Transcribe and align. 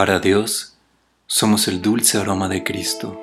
Para 0.00 0.18
Dios, 0.18 0.78
somos 1.26 1.68
el 1.68 1.82
dulce 1.82 2.16
aroma 2.16 2.48
de 2.48 2.64
Cristo. 2.64 3.20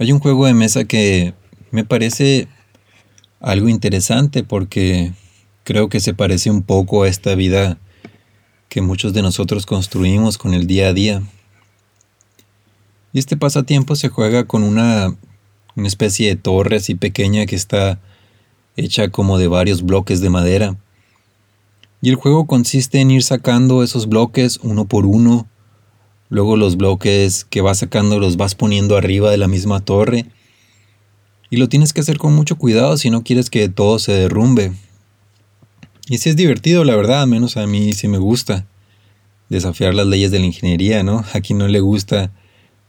Hay 0.00 0.10
un 0.10 0.18
juego 0.18 0.46
de 0.46 0.54
mesa 0.54 0.84
que 0.84 1.32
me 1.70 1.84
parece 1.84 2.48
algo 3.38 3.68
interesante 3.68 4.42
porque 4.42 5.12
creo 5.62 5.88
que 5.88 6.00
se 6.00 6.12
parece 6.12 6.50
un 6.50 6.64
poco 6.64 7.04
a 7.04 7.08
esta 7.08 7.36
vida 7.36 7.78
que 8.68 8.80
muchos 8.80 9.12
de 9.12 9.22
nosotros 9.22 9.64
construimos 9.64 10.38
con 10.38 10.54
el 10.54 10.66
día 10.66 10.88
a 10.88 10.92
día. 10.92 11.22
Este 13.18 13.36
pasatiempo 13.36 13.96
se 13.96 14.10
juega 14.10 14.44
con 14.44 14.62
una, 14.62 15.12
una 15.74 15.88
especie 15.88 16.28
de 16.28 16.36
torre 16.36 16.76
así 16.76 16.94
pequeña 16.94 17.46
que 17.46 17.56
está 17.56 18.00
hecha 18.76 19.08
como 19.08 19.38
de 19.38 19.48
varios 19.48 19.82
bloques 19.82 20.20
de 20.20 20.30
madera. 20.30 20.76
Y 22.00 22.10
el 22.10 22.14
juego 22.14 22.46
consiste 22.46 23.00
en 23.00 23.10
ir 23.10 23.24
sacando 23.24 23.82
esos 23.82 24.08
bloques 24.08 24.60
uno 24.62 24.84
por 24.84 25.04
uno. 25.04 25.48
Luego 26.28 26.56
los 26.56 26.76
bloques 26.76 27.44
que 27.44 27.60
vas 27.60 27.78
sacando 27.78 28.20
los 28.20 28.36
vas 28.36 28.54
poniendo 28.54 28.96
arriba 28.96 29.32
de 29.32 29.38
la 29.38 29.48
misma 29.48 29.80
torre. 29.80 30.26
Y 31.50 31.56
lo 31.56 31.68
tienes 31.68 31.92
que 31.92 32.02
hacer 32.02 32.18
con 32.18 32.34
mucho 32.34 32.56
cuidado 32.56 32.96
si 32.98 33.10
no 33.10 33.24
quieres 33.24 33.50
que 33.50 33.68
todo 33.68 33.98
se 33.98 34.12
derrumbe. 34.12 34.72
Y 36.08 36.18
si 36.18 36.30
es 36.30 36.36
divertido, 36.36 36.84
la 36.84 36.94
verdad, 36.94 37.26
menos 37.26 37.56
a 37.56 37.66
mí 37.66 37.92
sí 37.94 38.06
me 38.06 38.18
gusta 38.18 38.64
desafiar 39.48 39.92
las 39.92 40.06
leyes 40.06 40.30
de 40.30 40.38
la 40.38 40.46
ingeniería, 40.46 41.02
¿no? 41.02 41.24
A 41.34 41.40
quien 41.40 41.58
no 41.58 41.66
le 41.66 41.80
gusta 41.80 42.30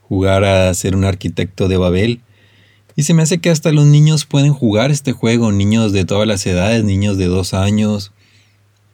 jugar 0.10 0.44
a 0.44 0.74
ser 0.74 0.96
un 0.96 1.06
arquitecto 1.06 1.68
de 1.68 1.78
Babel. 1.78 2.22
Y 2.96 3.04
se 3.04 3.14
me 3.14 3.22
hace 3.22 3.38
que 3.38 3.52
hasta 3.52 3.72
los 3.72 3.86
niños 3.86 4.26
pueden 4.26 4.54
jugar 4.54 4.92
este 4.92 5.14
juego, 5.14 5.52
niños 5.52 5.94
de 5.94 6.04
todas 6.04 6.28
las 6.28 6.46
edades, 6.48 6.84
niños 6.84 7.18
de 7.18 7.28
2 7.28 7.54
años 7.54 8.12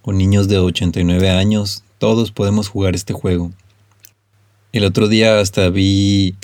o 0.03 0.11
niños 0.11 0.47
de 0.47 0.59
89 0.59 1.31
años, 1.31 1.83
todos 1.97 2.31
podemos 2.31 2.67
jugar 2.67 2.93
este 2.93 3.13
juego. 3.13 3.51
El 4.73 4.83
otro 4.83 5.07
día 5.07 5.39
hasta 5.39 5.69
vi 5.69 6.35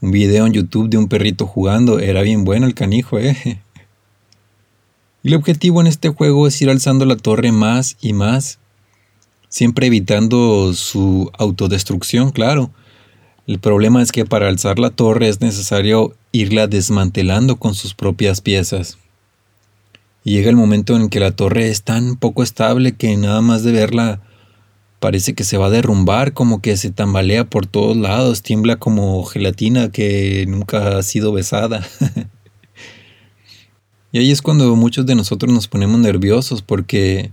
un 0.00 0.10
video 0.10 0.46
en 0.46 0.54
YouTube 0.54 0.88
de 0.88 0.96
un 0.96 1.06
perrito 1.06 1.46
jugando, 1.46 2.00
era 2.00 2.22
bien 2.22 2.44
bueno 2.44 2.66
el 2.66 2.74
canijo, 2.74 3.18
eh. 3.20 3.60
Y 5.22 5.28
el 5.28 5.34
objetivo 5.34 5.80
en 5.80 5.88
este 5.88 6.08
juego 6.08 6.46
es 6.46 6.60
ir 6.62 6.70
alzando 6.70 7.04
la 7.04 7.16
torre 7.16 7.52
más 7.52 7.96
y 8.00 8.12
más, 8.12 8.58
siempre 9.48 9.88
evitando 9.88 10.72
su 10.72 11.30
autodestrucción, 11.36 12.30
claro 12.30 12.70
el 13.46 13.60
problema 13.60 14.02
es 14.02 14.10
que 14.10 14.24
para 14.24 14.48
alzar 14.48 14.78
la 14.78 14.90
torre 14.90 15.28
es 15.28 15.40
necesario 15.40 16.14
irla 16.32 16.66
desmantelando 16.66 17.56
con 17.56 17.74
sus 17.74 17.94
propias 17.94 18.40
piezas. 18.40 18.98
Y 20.24 20.32
llega 20.32 20.50
el 20.50 20.56
momento 20.56 20.96
en 20.96 21.08
que 21.08 21.20
la 21.20 21.30
torre 21.30 21.68
es 21.68 21.84
tan 21.84 22.16
poco 22.16 22.42
estable 22.42 22.96
que 22.96 23.16
nada 23.16 23.40
más 23.42 23.62
de 23.62 23.70
verla 23.70 24.20
parece 24.98 25.34
que 25.34 25.44
se 25.44 25.56
va 25.56 25.66
a 25.66 25.70
derrumbar, 25.70 26.32
como 26.32 26.60
que 26.60 26.76
se 26.76 26.90
tambalea 26.90 27.44
por 27.44 27.66
todos 27.66 27.96
lados, 27.96 28.42
tiembla 28.42 28.76
como 28.76 29.22
gelatina 29.24 29.92
que 29.92 30.44
nunca 30.48 30.98
ha 30.98 31.02
sido 31.04 31.32
besada. 31.32 31.86
y 34.10 34.18
ahí 34.18 34.32
es 34.32 34.42
cuando 34.42 34.74
muchos 34.74 35.06
de 35.06 35.14
nosotros 35.14 35.52
nos 35.52 35.68
ponemos 35.68 36.00
nerviosos 36.00 36.62
porque 36.62 37.30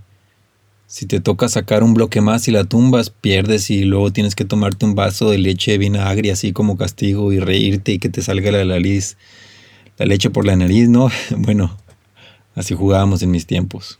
si 0.94 1.06
te 1.06 1.18
toca 1.18 1.48
sacar 1.48 1.82
un 1.82 1.92
bloque 1.92 2.20
más 2.20 2.46
y 2.46 2.52
la 2.52 2.62
tumbas, 2.62 3.10
pierdes 3.10 3.68
y 3.68 3.82
luego 3.82 4.12
tienes 4.12 4.36
que 4.36 4.44
tomarte 4.44 4.86
un 4.86 4.94
vaso 4.94 5.28
de 5.28 5.38
leche 5.38 5.76
bien 5.76 5.96
agria 5.96 6.34
así 6.34 6.52
como 6.52 6.76
castigo 6.76 7.32
y 7.32 7.40
reírte 7.40 7.90
y 7.90 7.98
que 7.98 8.08
te 8.08 8.22
salga 8.22 8.52
la 8.52 8.64
nariz, 8.64 9.16
la 9.98 10.06
leche 10.06 10.30
por 10.30 10.46
la 10.46 10.54
nariz, 10.54 10.88
¿no? 10.88 11.10
Bueno, 11.36 11.76
así 12.54 12.76
jugábamos 12.76 13.24
en 13.24 13.32
mis 13.32 13.44
tiempos. 13.44 13.98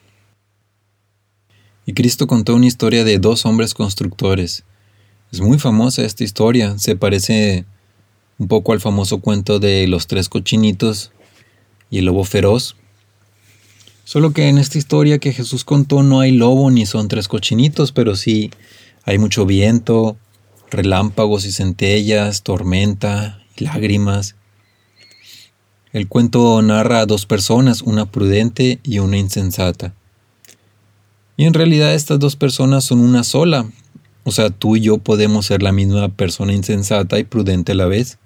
Y 1.85 1.95
Cristo 1.95 2.29
contó 2.29 2.55
una 2.55 2.67
historia 2.67 3.03
de 3.03 3.19
dos 3.19 3.45
hombres 3.45 3.75
constructores. 3.75 4.63
Es 5.33 5.41
muy 5.41 5.59
famosa 5.59 6.05
esta 6.05 6.23
historia, 6.23 6.79
se 6.79 6.95
parece 6.95 7.65
un 8.39 8.47
poco 8.47 8.73
al 8.73 8.79
famoso 8.79 9.19
cuento 9.19 9.59
de 9.59 9.89
los 9.89 10.07
tres 10.07 10.29
cochinitos 10.29 11.11
y 11.91 11.99
el 11.99 12.05
lobo 12.05 12.23
feroz, 12.23 12.77
Solo 14.05 14.33
que 14.33 14.49
en 14.49 14.59
esta 14.59 14.77
historia 14.77 15.19
que 15.19 15.33
Jesús 15.33 15.65
contó 15.65 16.03
no 16.03 16.21
hay 16.21 16.31
lobo 16.33 16.71
ni 16.71 16.85
son 16.85 17.09
tres 17.09 17.27
cochinitos, 17.27 17.91
pero 17.91 18.17
sí 18.17 18.51
hay 19.05 19.19
mucho 19.19 19.47
viento, 19.47 20.17
relámpagos 20.71 21.47
y 21.47 21.53
centellas, 21.53 22.43
tormenta 22.43 23.43
y 23.57 23.65
lágrimas. 23.65 24.37
El 25.93 26.07
cuento 26.09 26.61
narra 26.61 27.01
a 27.01 27.07
dos 27.07 27.25
personas, 27.25 27.81
una 27.81 28.05
prudente 28.05 28.79
y 28.83 28.99
una 28.99 29.17
insensata. 29.17 29.95
Y 31.37 31.45
en 31.45 31.55
realidad 31.55 31.95
estas 31.95 32.19
dos 32.19 32.37
personas 32.37 32.85
son 32.85 33.01
una 33.01 33.25
sola. 33.25 33.67
O 34.25 34.33
sea, 34.33 34.51
tú 34.51 34.77
y 34.77 34.81
yo 34.81 34.99
podemos 34.99 35.47
ser 35.47 35.63
la 35.63 35.73
misma 35.73 36.09
persona 36.09 36.53
insensata 36.53 37.19
y 37.19 37.25
prudente 37.25 37.73
a 37.73 37.77
la 37.77 37.87
vez. 37.87 38.19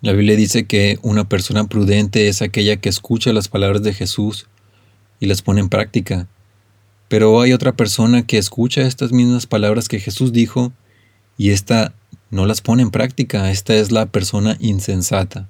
La 0.00 0.12
Biblia 0.12 0.36
dice 0.36 0.64
que 0.64 1.00
una 1.02 1.28
persona 1.28 1.66
prudente 1.66 2.28
es 2.28 2.40
aquella 2.40 2.76
que 2.76 2.88
escucha 2.88 3.32
las 3.32 3.48
palabras 3.48 3.82
de 3.82 3.92
Jesús 3.92 4.46
y 5.18 5.26
las 5.26 5.42
pone 5.42 5.60
en 5.60 5.68
práctica. 5.68 6.28
Pero 7.08 7.40
hay 7.40 7.52
otra 7.52 7.72
persona 7.72 8.24
que 8.24 8.38
escucha 8.38 8.82
estas 8.82 9.10
mismas 9.10 9.48
palabras 9.48 9.88
que 9.88 9.98
Jesús 9.98 10.32
dijo 10.32 10.72
y 11.36 11.50
esta 11.50 11.94
no 12.30 12.46
las 12.46 12.60
pone 12.60 12.82
en 12.82 12.92
práctica. 12.92 13.50
Esta 13.50 13.74
es 13.74 13.90
la 13.90 14.06
persona 14.06 14.56
insensata. 14.60 15.48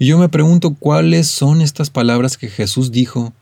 Y 0.00 0.06
yo 0.06 0.18
me 0.18 0.28
pregunto 0.28 0.74
cuáles 0.74 1.28
son 1.28 1.60
estas 1.60 1.90
palabras 1.90 2.36
que 2.36 2.48
Jesús 2.48 2.90
dijo 2.90 3.32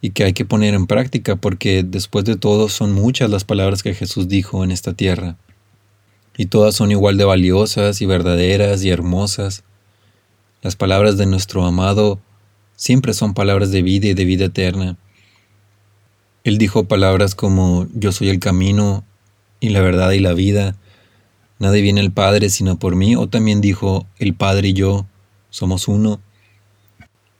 y 0.00 0.10
que 0.10 0.24
hay 0.24 0.32
que 0.32 0.46
poner 0.46 0.72
en 0.72 0.86
práctica, 0.86 1.36
porque 1.36 1.82
después 1.82 2.24
de 2.24 2.36
todo 2.36 2.70
son 2.70 2.92
muchas 2.92 3.28
las 3.28 3.44
palabras 3.44 3.82
que 3.82 3.92
Jesús 3.92 4.26
dijo 4.26 4.64
en 4.64 4.70
esta 4.70 4.94
tierra 4.94 5.36
y 6.36 6.46
todas 6.46 6.74
son 6.74 6.90
igual 6.90 7.16
de 7.18 7.24
valiosas 7.24 8.00
y 8.00 8.06
verdaderas 8.06 8.82
y 8.84 8.90
hermosas. 8.90 9.64
Las 10.62 10.76
palabras 10.76 11.16
de 11.16 11.26
nuestro 11.26 11.64
amado 11.64 12.20
siempre 12.76 13.14
son 13.14 13.34
palabras 13.34 13.70
de 13.70 13.82
vida 13.82 14.08
y 14.08 14.14
de 14.14 14.24
vida 14.24 14.46
eterna. 14.46 14.96
Él 16.44 16.58
dijo 16.58 16.84
palabras 16.84 17.34
como 17.34 17.86
yo 17.94 18.12
soy 18.12 18.28
el 18.28 18.40
camino 18.40 19.04
y 19.60 19.68
la 19.68 19.80
verdad 19.80 20.10
y 20.12 20.18
la 20.18 20.32
vida, 20.32 20.76
nadie 21.58 21.82
viene 21.82 22.00
al 22.00 22.12
Padre 22.12 22.50
sino 22.50 22.78
por 22.78 22.96
mí, 22.96 23.14
o 23.14 23.28
también 23.28 23.60
dijo 23.60 24.06
el 24.18 24.34
Padre 24.34 24.68
y 24.68 24.72
yo 24.72 25.06
somos 25.50 25.86
uno. 25.86 26.20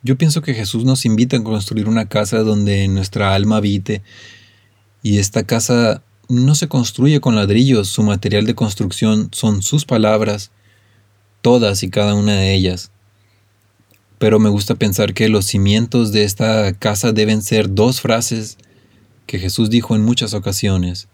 Yo 0.05 0.17
pienso 0.19 0.43
que 0.43 0.55
Jesús 0.55 0.85
nos 0.85 1.05
invita 1.05 1.37
a 1.37 1.45
construir 1.45 1.89
una 1.89 2.09
casa 2.09 2.39
donde 2.39 2.87
nuestra 2.89 3.35
alma 3.35 3.57
habite 3.57 4.03
y 5.03 5.19
esta 5.19 5.45
casa 5.45 6.03
no 6.33 6.55
se 6.55 6.67
construye 6.67 7.21
con 7.21 7.37
ladrillos, 7.37 7.89
su 7.89 8.03
material 8.03 8.47
de 8.47 8.55
construcción 8.55 9.29
son 9.33 9.63
sus 9.63 9.85
palabras, 9.85 10.51
todas 11.43 11.83
y 11.83 11.91
cada 11.91 12.15
una 12.15 12.37
de 12.37 12.55
ellas. 12.55 12.91
Pero 14.19 14.39
me 14.39 14.49
gusta 14.49 14.75
pensar 14.77 15.13
que 15.13 15.29
los 15.29 15.45
cimientos 15.45 16.11
de 16.11 16.25
esta 16.25 16.73
casa 16.73 17.13
deben 17.13 17.43
ser 17.43 17.75
dos 17.75 18.01
frases 18.01 18.57
que 19.27 19.39
Jesús 19.39 19.69
dijo 19.69 19.95
en 19.95 20.05
muchas 20.05 20.33
ocasiones. 20.33 21.09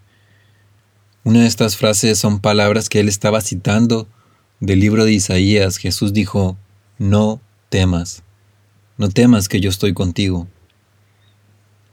Una 1.25 1.41
de 1.41 1.47
estas 1.47 1.75
frases 1.75 2.17
son 2.17 2.39
palabras 2.39 2.87
que 2.87 3.01
él 3.01 3.09
estaba 3.09 3.41
citando 3.41 4.07
del 4.61 4.79
libro 4.79 5.03
de 5.03 5.11
Isaías. 5.11 5.77
Jesús 5.77 6.13
dijo, 6.13 6.57
no 6.97 7.41
temas, 7.67 8.23
no 8.97 9.09
temas 9.09 9.49
que 9.49 9.59
yo 9.59 9.69
estoy 9.69 9.93
contigo. 9.93 10.47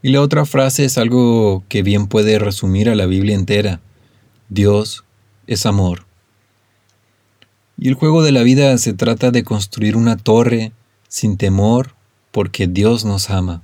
Y 0.02 0.10
la 0.10 0.20
otra 0.20 0.44
frase 0.44 0.84
es 0.84 0.98
algo 0.98 1.64
que 1.68 1.82
bien 1.82 2.06
puede 2.06 2.38
resumir 2.38 2.88
a 2.88 2.94
la 2.94 3.06
Biblia 3.06 3.34
entera. 3.34 3.80
Dios 4.48 5.04
es 5.46 5.66
amor. 5.66 6.04
Y 7.78 7.88
el 7.88 7.94
juego 7.94 8.22
de 8.22 8.32
la 8.32 8.42
vida 8.42 8.76
se 8.78 8.92
trata 8.92 9.30
de 9.30 9.44
construir 9.44 9.96
una 9.96 10.16
torre 10.16 10.72
sin 11.08 11.36
temor 11.36 11.94
porque 12.30 12.66
Dios 12.66 13.04
nos 13.04 13.30
ama. 13.30 13.62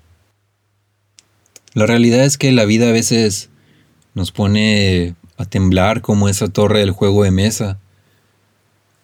La 1.75 1.87
realidad 1.87 2.25
es 2.25 2.37
que 2.39 2.53
la 2.53 2.65
vida 2.65 2.89
a 2.89 2.93
veces 2.93 3.51
nos 4.15 4.33
pone 4.33 5.15
a 5.37 5.45
temblar 5.45 6.03
como 6.03 6.29
esa 6.29 6.49
torre 6.49 6.81
del 6.81 6.91
juego 6.91 7.25
de 7.25 7.31
mesa. 7.31 7.79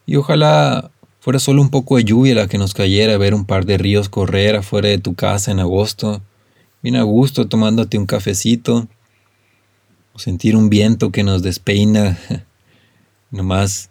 Y 0.06 0.17
ojalá 0.17 0.91
fuera 1.20 1.38
solo 1.38 1.62
un 1.62 1.70
poco 1.70 1.97
de 1.97 2.05
lluvia 2.05 2.35
la 2.35 2.47
que 2.47 2.58
nos 2.58 2.75
cayera, 2.75 3.17
ver 3.17 3.35
un 3.35 3.44
par 3.44 3.64
de 3.64 3.79
ríos 3.79 4.08
correr 4.08 4.56
afuera 4.56 4.88
de 4.88 4.99
tu 4.99 5.14
casa 5.14 5.50
en 5.50 5.61
agosto 5.61 6.23
bien 6.82 6.96
a 6.96 7.02
gusto 7.02 7.48
tomándote 7.48 7.98
un 7.98 8.06
cafecito, 8.06 8.88
o 10.12 10.19
sentir 10.19 10.56
un 10.56 10.69
viento 10.69 11.10
que 11.10 11.22
nos 11.22 11.42
despeina 11.42 12.19
nomás 13.30 13.90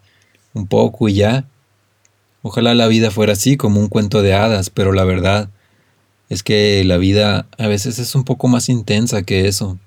un 0.53 0.67
poco 0.67 1.09
y 1.09 1.15
ya. 1.15 1.47
Ojalá 2.41 2.73
la 2.73 2.87
vida 2.87 3.11
fuera 3.11 3.33
así, 3.33 3.57
como 3.57 3.79
un 3.79 3.87
cuento 3.87 4.21
de 4.21 4.33
hadas, 4.33 4.69
pero 4.69 4.93
la 4.93 5.03
verdad 5.03 5.49
es 6.29 6.43
que 6.43 6.83
la 6.83 6.97
vida 6.97 7.47
a 7.57 7.67
veces 7.67 7.99
es 7.99 8.15
un 8.15 8.23
poco 8.23 8.47
más 8.47 8.69
intensa 8.69 9.23
que 9.23 9.47
eso. 9.47 9.77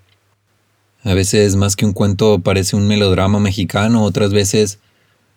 A 1.02 1.14
veces 1.14 1.56
más 1.56 1.76
que 1.76 1.86
un 1.86 1.92
cuento 1.92 2.40
parece 2.40 2.76
un 2.76 2.86
melodrama 2.86 3.40
mexicano, 3.40 4.04
otras 4.04 4.32
veces 4.32 4.78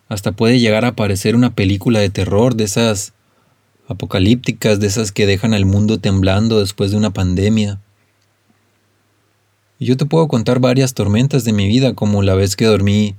hasta 0.10 0.33
puede 0.33 0.60
llegar 0.60 0.86
a 0.86 0.95
parecer 0.95 1.36
una 1.36 1.56
película 1.56 2.00
de 2.00 2.10
terror 2.10 2.56
de 2.56 2.65
esas 2.65 3.12
apocalípticas, 3.88 4.80
de 4.80 4.88
esas 4.88 5.12
que 5.12 5.26
dejan 5.26 5.54
al 5.54 5.66
mundo 5.66 6.00
temblando 6.00 6.60
después 6.60 6.92
de 6.92 6.98
una 6.98 7.12
pandemia. 7.12 7.80
Y 9.80 9.86
yo 9.86 9.98
te 9.98 10.06
puedo 10.06 10.28
contar 10.28 10.60
varias 10.60 10.94
tormentas 10.94 11.44
de 11.44 11.54
mi 11.54 11.68
vida, 11.68 11.94
como 11.94 12.24
la 12.24 12.36
vez 12.36 12.56
que 12.56 12.66
dormí 12.66 13.16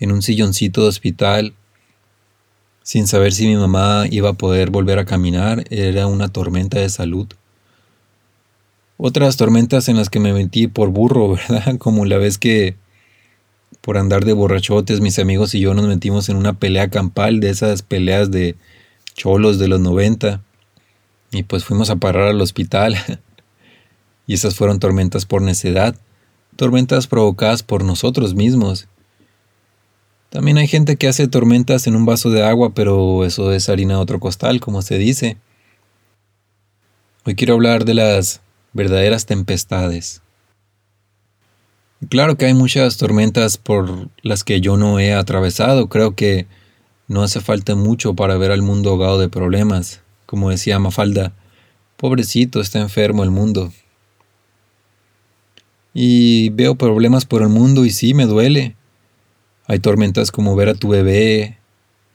en 0.00 0.12
un 0.12 0.22
silloncito 0.22 0.82
de 0.82 0.88
hospital 0.88 1.54
sin 2.88 3.06
saber 3.06 3.34
si 3.34 3.46
mi 3.46 3.56
mamá 3.56 4.06
iba 4.10 4.30
a 4.30 4.32
poder 4.32 4.70
volver 4.70 4.98
a 4.98 5.04
caminar, 5.04 5.62
era 5.68 6.06
una 6.06 6.28
tormenta 6.28 6.80
de 6.80 6.88
salud. 6.88 7.26
Otras 8.96 9.36
tormentas 9.36 9.90
en 9.90 9.96
las 9.96 10.08
que 10.08 10.20
me 10.20 10.32
metí 10.32 10.68
por 10.68 10.88
burro, 10.88 11.28
¿verdad? 11.50 11.76
Como 11.76 12.06
la 12.06 12.16
vez 12.16 12.38
que 12.38 12.76
por 13.82 13.98
andar 13.98 14.24
de 14.24 14.32
borrachotes 14.32 15.02
mis 15.02 15.18
amigos 15.18 15.54
y 15.54 15.60
yo 15.60 15.74
nos 15.74 15.86
metimos 15.86 16.30
en 16.30 16.36
una 16.36 16.58
pelea 16.58 16.88
campal 16.88 17.40
de 17.40 17.50
esas 17.50 17.82
peleas 17.82 18.30
de 18.30 18.56
cholos 19.18 19.58
de 19.58 19.68
los 19.68 19.80
90 19.80 20.40
y 21.32 21.42
pues 21.42 21.64
fuimos 21.64 21.90
a 21.90 21.96
parar 21.96 22.28
al 22.28 22.40
hospital. 22.40 22.96
y 24.26 24.34
esas 24.34 24.54
fueron 24.54 24.78
tormentas 24.78 25.26
por 25.26 25.42
necedad, 25.42 25.94
tormentas 26.56 27.06
provocadas 27.06 27.62
por 27.62 27.84
nosotros 27.84 28.34
mismos. 28.34 28.86
También 30.30 30.58
hay 30.58 30.68
gente 30.68 30.96
que 30.96 31.08
hace 31.08 31.26
tormentas 31.26 31.86
en 31.86 31.96
un 31.96 32.06
vaso 32.06 32.30
de 32.30 32.44
agua, 32.44 32.72
pero 32.74 33.24
eso 33.24 33.52
es 33.52 33.68
harina 33.68 33.94
de 33.94 34.00
otro 34.00 34.20
costal, 34.20 34.60
como 34.60 34.82
se 34.82 34.98
dice. 34.98 35.38
Hoy 37.24 37.34
quiero 37.34 37.54
hablar 37.54 37.84
de 37.84 37.94
las 37.94 38.40
verdaderas 38.72 39.26
tempestades. 39.26 40.22
Claro 42.10 42.36
que 42.36 42.46
hay 42.46 42.54
muchas 42.54 42.98
tormentas 42.98 43.56
por 43.56 44.10
las 44.22 44.44
que 44.44 44.60
yo 44.60 44.76
no 44.76 45.00
he 45.00 45.14
atravesado. 45.14 45.88
Creo 45.88 46.14
que 46.14 46.46
no 47.08 47.22
hace 47.22 47.40
falta 47.40 47.74
mucho 47.74 48.14
para 48.14 48.36
ver 48.36 48.52
al 48.52 48.62
mundo 48.62 48.90
ahogado 48.90 49.18
de 49.18 49.30
problemas. 49.30 50.02
Como 50.26 50.50
decía 50.50 50.78
Mafalda, 50.78 51.32
pobrecito, 51.96 52.60
está 52.60 52.80
enfermo 52.80 53.24
el 53.24 53.30
mundo. 53.30 53.72
Y 55.94 56.50
veo 56.50 56.74
problemas 56.74 57.24
por 57.24 57.40
el 57.40 57.48
mundo 57.48 57.86
y 57.86 57.90
sí, 57.90 58.12
me 58.12 58.26
duele. 58.26 58.76
Hay 59.66 59.78
tormentas 59.78 60.30
como 60.30 60.54
ver 60.54 60.68
a 60.68 60.74
tu 60.74 60.88
bebé 60.88 61.58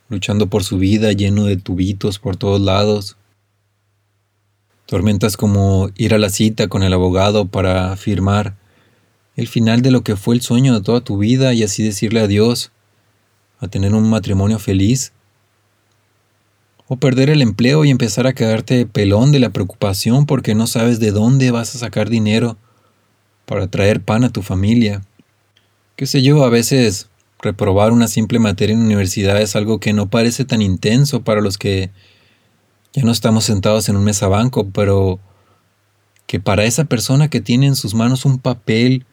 luchando 0.08 0.46
por 0.46 0.62
su 0.62 0.78
vida 0.78 1.12
lleno 1.12 1.44
de 1.44 1.56
tubitos 1.56 2.20
por 2.20 2.36
todos 2.36 2.60
lados. 2.60 3.16
Tormentas 4.86 5.36
como 5.36 5.90
ir 5.96 6.14
a 6.14 6.18
la 6.18 6.30
cita 6.30 6.68
con 6.68 6.84
el 6.84 6.92
abogado 6.92 7.46
para 7.46 7.96
firmar 7.96 8.56
el 9.34 9.48
final 9.48 9.82
de 9.82 9.90
lo 9.90 10.02
que 10.02 10.14
fue 10.14 10.36
el 10.36 10.42
sueño 10.42 10.74
de 10.74 10.82
toda 10.82 11.00
tu 11.00 11.18
vida 11.18 11.52
y 11.52 11.64
así 11.64 11.82
decirle 11.82 12.20
adiós 12.20 12.70
a 13.60 13.68
tener 13.68 13.94
un 13.94 14.08
matrimonio 14.08 14.58
feliz. 14.58 15.12
O 16.86 16.96
perder 16.96 17.30
el 17.30 17.40
empleo 17.40 17.84
y 17.84 17.90
empezar 17.90 18.26
a 18.26 18.34
quedarte 18.34 18.86
pelón 18.86 19.32
de 19.32 19.40
la 19.40 19.50
preocupación 19.50 20.26
porque 20.26 20.54
no 20.54 20.66
sabes 20.66 21.00
de 21.00 21.12
dónde 21.12 21.50
vas 21.50 21.74
a 21.74 21.78
sacar 21.78 22.10
dinero 22.10 22.58
para 23.46 23.68
traer 23.68 24.02
pan 24.02 24.24
a 24.24 24.30
tu 24.30 24.42
familia. 24.42 25.02
Qué 25.96 26.06
sé 26.06 26.22
yo, 26.22 26.44
a 26.44 26.50
veces 26.50 27.08
Reprobar 27.44 27.92
una 27.92 28.08
simple 28.08 28.38
materia 28.38 28.72
en 28.72 28.80
universidad 28.80 29.38
es 29.38 29.54
algo 29.54 29.78
que 29.78 29.92
no 29.92 30.08
parece 30.08 30.46
tan 30.46 30.62
intenso 30.62 31.24
para 31.24 31.42
los 31.42 31.58
que 31.58 31.90
ya 32.94 33.02
no 33.02 33.12
estamos 33.12 33.44
sentados 33.44 33.90
en 33.90 33.96
un 33.96 34.04
mesabanco, 34.04 34.70
pero 34.70 35.20
que 36.26 36.40
para 36.40 36.64
esa 36.64 36.84
persona 36.84 37.28
que 37.28 37.42
tiene 37.42 37.66
en 37.66 37.76
sus 37.76 37.92
manos 37.92 38.24
un 38.24 38.38
papel 38.38 39.04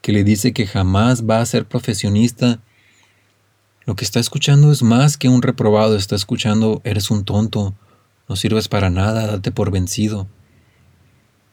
que 0.00 0.12
le 0.12 0.24
dice 0.24 0.54
que 0.54 0.66
jamás 0.66 1.28
va 1.28 1.42
a 1.42 1.46
ser 1.46 1.66
profesionista, 1.66 2.58
lo 3.86 3.96
que 3.96 4.04
está 4.04 4.18
escuchando 4.18 4.72
es 4.72 4.82
más 4.82 5.16
que 5.16 5.28
un 5.28 5.42
reprobado, 5.42 5.96
está 5.96 6.16
escuchando 6.16 6.80
eres 6.84 7.10
un 7.10 7.24
tonto, 7.24 7.74
no 8.28 8.36
sirves 8.36 8.68
para 8.68 8.88
nada, 8.88 9.26
date 9.26 9.52
por 9.52 9.70
vencido. 9.70 10.26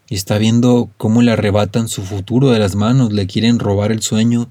Y 0.08 0.14
está 0.14 0.38
viendo 0.38 0.90
cómo 0.96 1.22
le 1.22 1.32
arrebatan 1.32 1.88
su 1.88 2.02
futuro 2.02 2.50
de 2.50 2.58
las 2.58 2.74
manos, 2.74 3.12
le 3.12 3.26
quieren 3.26 3.58
robar 3.58 3.92
el 3.92 4.02
sueño 4.02 4.48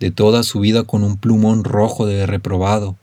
de 0.00 0.10
toda 0.10 0.42
su 0.42 0.60
vida 0.60 0.82
con 0.82 1.04
un 1.04 1.16
plumón 1.16 1.64
rojo 1.64 2.06
de 2.06 2.26
reprobado. 2.26 2.96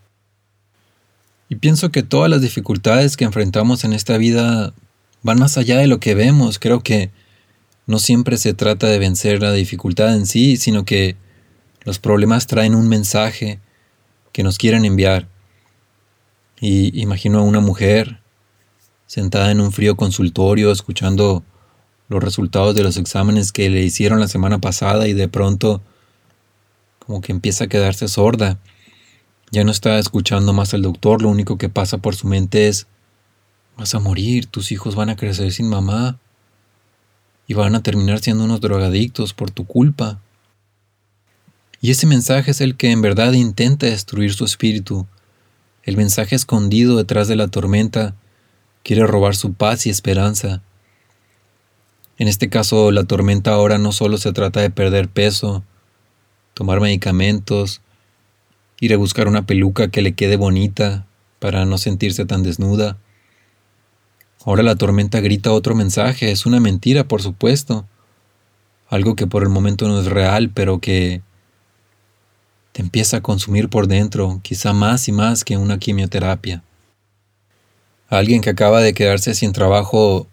Y 1.48 1.56
pienso 1.56 1.92
que 1.92 2.04
todas 2.04 2.30
las 2.30 2.42
dificultades 2.42 3.18
que 3.18 3.26
enfrentamos 3.26 3.84
en 3.84 3.94
esta 3.94 4.18
vida 4.18 4.74
van 5.22 5.40
más 5.40 5.58
allá 5.58 5.78
de 5.78 5.88
lo 5.88 6.00
que 6.00 6.16
vemos. 6.16 6.60
Creo 6.60 6.82
que 6.82 7.12
no 7.88 8.00
siempre 8.00 8.38
se 8.38 8.54
trata 8.54 8.88
de 8.88 9.00
vencer 9.00 9.42
la 9.42 9.52
dificultad 9.52 10.16
en 10.16 10.26
sí, 10.26 10.58
sino 10.58 10.86
que 10.86 11.16
los 11.84 12.00
problemas 12.00 12.48
traen 12.48 12.76
un 12.76 12.88
mensaje 12.88 13.60
que 14.32 14.44
nos 14.44 14.58
quieren 14.58 14.86
enviar. 14.86 15.28
Y 16.60 17.00
imagino 17.02 17.40
a 17.40 17.44
una 17.44 17.60
mujer 17.60 18.22
sentada 19.08 19.52
en 19.52 19.60
un 19.60 19.72
frío 19.72 19.96
consultorio 19.96 20.72
escuchando 20.72 21.44
los 22.08 22.24
resultados 22.24 22.76
de 22.76 22.84
los 22.84 22.98
exámenes 22.98 23.52
que 23.52 23.70
le 23.70 23.82
hicieron 23.82 24.20
la 24.20 24.28
semana 24.28 24.60
pasada 24.60 25.08
y 25.08 25.14
de 25.14 25.28
pronto 25.28 25.82
como 27.00 27.22
que 27.22 27.32
empieza 27.32 27.66
a 27.66 27.68
quedarse 27.68 28.08
sorda. 28.08 28.60
Ya 29.52 29.64
no 29.64 29.72
está 29.72 30.00
escuchando 30.00 30.54
más 30.54 30.74
al 30.74 30.82
doctor, 30.82 31.22
lo 31.22 31.30
único 31.30 31.58
que 31.58 31.68
pasa 31.68 31.98
por 31.98 32.16
su 32.16 32.28
mente 32.28 32.68
es, 32.68 32.88
vas 33.78 33.96
a 33.96 34.00
morir, 34.00 34.46
tus 34.46 34.72
hijos 34.72 34.96
van 34.96 35.10
a 35.10 35.16
crecer 35.16 35.52
sin 35.52 35.68
mamá 35.68 36.20
y 37.48 37.54
van 37.54 37.76
a 37.76 37.84
terminar 37.84 38.20
siendo 38.20 38.46
unos 38.46 38.62
drogadictos 38.62 39.34
por 39.34 39.52
tu 39.52 39.66
culpa. 39.66 40.22
Y 41.82 41.90
ese 41.90 42.06
mensaje 42.06 42.52
es 42.52 42.62
el 42.62 42.78
que 42.78 42.92
en 42.92 43.02
verdad 43.02 43.34
intenta 43.34 43.88
destruir 43.88 44.34
su 44.34 44.46
espíritu. 44.46 45.08
El 45.84 45.98
mensaje 45.98 46.36
escondido 46.36 46.96
detrás 46.96 47.28
de 47.28 47.36
la 47.36 47.48
tormenta 47.48 48.14
quiere 48.84 49.08
robar 49.08 49.36
su 49.36 49.54
paz 49.54 49.88
y 49.88 49.90
esperanza. 49.90 50.62
En 52.20 52.28
este 52.28 52.50
caso, 52.50 52.92
la 52.92 53.06
tormenta 53.06 53.52
ahora 53.52 53.80
no 53.80 53.92
solo 53.92 54.18
se 54.18 54.32
trata 54.32 54.62
de 54.62 54.70
perder 54.70 55.10
peso, 55.10 55.64
tomar 56.54 56.80
medicamentos, 56.80 57.82
ir 58.80 58.94
a 58.94 58.98
buscar 58.98 59.28
una 59.28 59.48
peluca 59.48 59.88
que 59.88 60.04
le 60.04 60.14
quede 60.14 60.36
bonita 60.36 61.08
para 61.40 61.66
no 61.66 61.80
sentirse 61.80 62.26
tan 62.26 62.44
desnuda. 62.44 63.00
Ahora 64.46 64.62
la 64.62 64.76
tormenta 64.76 65.20
grita 65.20 65.52
otro 65.52 65.74
mensaje, 65.74 66.32
es 66.32 66.46
una 66.46 66.60
mentira, 66.60 67.08
por 67.08 67.24
supuesto, 67.24 67.88
algo 68.88 69.16
que 69.16 69.26
por 69.26 69.42
el 69.42 69.50
momento 69.50 69.88
no 69.88 70.00
es 70.00 70.06
real, 70.06 70.52
pero 70.54 70.80
que 70.80 71.24
te 72.72 72.82
empieza 72.82 73.18
a 73.18 73.22
consumir 73.22 73.70
por 73.70 73.88
dentro, 73.88 74.40
quizá 74.44 74.74
más 74.74 75.08
y 75.08 75.12
más 75.12 75.44
que 75.44 75.58
una 75.58 75.80
quimioterapia. 75.80 76.64
alguien 78.10 78.42
que 78.42 78.50
acaba 78.50 78.82
de 78.82 78.94
quedarse 78.94 79.34
sin 79.34 79.54
trabajo, 79.54 80.28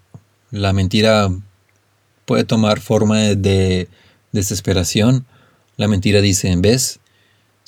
la 0.51 0.73
mentira 0.73 1.31
puede 2.25 2.45
tomar 2.45 2.81
forma 2.81 3.19
de 3.19 3.89
desesperación, 4.33 5.27
la 5.77 5.87
mentira 5.87 6.21
dice, 6.21 6.51
en 6.51 6.61
vez, 6.61 7.01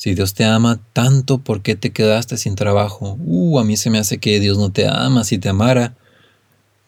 si 0.01 0.15
Dios 0.15 0.33
te 0.33 0.45
ama 0.45 0.81
tanto, 0.95 1.39
¿por 1.39 1.61
qué 1.61 1.77
te 1.77 1.91
quedaste 1.91 2.39
sin 2.39 2.55
trabajo? 2.55 3.19
Uh, 3.21 3.59
a 3.59 3.65
mí 3.65 3.77
se 3.77 3.91
me 3.91 3.99
hace 3.99 4.17
que 4.17 4.41
Dios 4.41 4.57
no 4.57 4.73
te 4.73 4.89
ama. 4.89 5.25
Si 5.25 5.37
te 5.37 5.51
amara, 5.51 5.95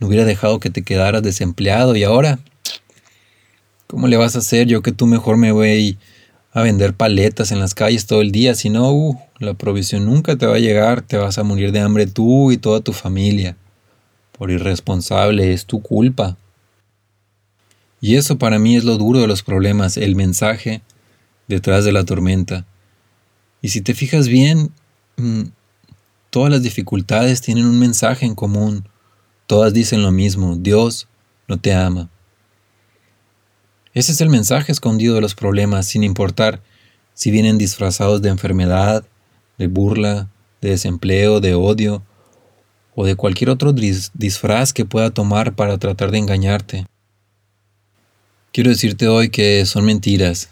no 0.01 0.07
hubiera 0.07 0.25
dejado 0.25 0.61
que 0.61 0.71
te 0.71 0.83
quedaras 0.83 1.23
desempleado. 1.23 1.95
Y 1.95 2.05
ahora, 2.05 2.39
¿cómo 3.87 4.09
le 4.09 4.17
vas 4.17 4.35
a 4.35 4.39
hacer? 4.39 4.67
Yo 4.67 4.81
que 4.81 4.93
tú 4.93 5.07
mejor 5.07 5.37
me 5.37 5.53
voy 5.53 5.99
a 6.53 6.63
vender 6.63 6.95
paletas 6.95 7.51
en 7.51 7.61
las 7.61 7.75
calles 7.75 8.07
todo 8.07 8.21
el 8.21 8.31
día. 8.31 8.55
Si 8.55 8.69
no, 8.69 8.93
uh, 8.93 9.19
la 9.39 9.55
provisión 9.55 10.05
nunca 10.05 10.37
te 10.37 10.47
va 10.47 10.57
a 10.57 10.61
llegar. 10.61 11.03
Te 11.03 11.17
vas 11.17 11.39
a 11.39 11.43
morir 11.43 11.73
de 11.73 11.81
hambre 11.81 12.07
tú 12.07 12.53
y 12.53 12.59
toda 12.59 12.81
tu 12.81 12.93
familia. 12.93 13.57
Por 14.37 14.51
irresponsable, 14.51 15.53
es 15.53 15.67
tu 15.67 15.81
culpa. 15.83 16.37
Y 18.01 18.17
eso 18.17 18.37
para 18.37 18.59
mí 18.59 18.77
es 18.77 18.85
lo 18.85 18.99
duro 18.99 19.21
de 19.21 19.29
los 19.29 19.43
problemas, 19.43 19.97
el 19.97 20.17
mensaje 20.17 20.83
detrás 21.49 21.85
de 21.85 21.93
la 21.93 22.05
tormenta. 22.05 22.67
Y 23.63 23.69
si 23.69 23.81
te 23.81 23.95
fijas 23.95 24.29
bien, 24.29 24.73
mm, 25.17 25.45
todas 26.31 26.51
las 26.51 26.63
dificultades 26.63 27.41
tienen 27.41 27.65
un 27.65 27.79
mensaje 27.79 28.27
en 28.27 28.35
común. 28.35 28.89
Todas 29.47 29.73
dicen 29.73 30.03
lo 30.03 30.11
mismo, 30.11 30.57
Dios 30.57 31.07
no 31.47 31.59
te 31.59 31.73
ama. 31.73 32.11
Ese 33.95 34.13
es 34.13 34.21
el 34.21 34.31
mensaje 34.31 34.73
escondido 34.73 35.15
de 35.15 35.21
los 35.21 35.35
problemas, 35.35 35.87
sin 35.87 36.03
importar 36.03 36.63
si 37.15 37.31
vienen 37.31 37.59
disfrazados 37.59 38.23
de 38.23 38.31
enfermedad, 38.31 39.05
de 39.59 39.67
burla, 39.67 40.31
de 40.61 40.71
desempleo, 40.71 41.41
de 41.41 41.55
odio 41.55 42.03
o 42.95 43.05
de 43.05 43.17
cualquier 43.17 43.51
otro 43.51 43.73
disfraz 43.73 44.73
que 44.73 44.85
pueda 44.85 45.11
tomar 45.11 45.55
para 45.55 45.79
tratar 45.79 46.11
de 46.11 46.19
engañarte. 46.19 46.87
Quiero 48.53 48.71
decirte 48.71 49.09
hoy 49.09 49.31
que 49.31 49.65
son 49.67 49.85
mentiras, 49.85 50.51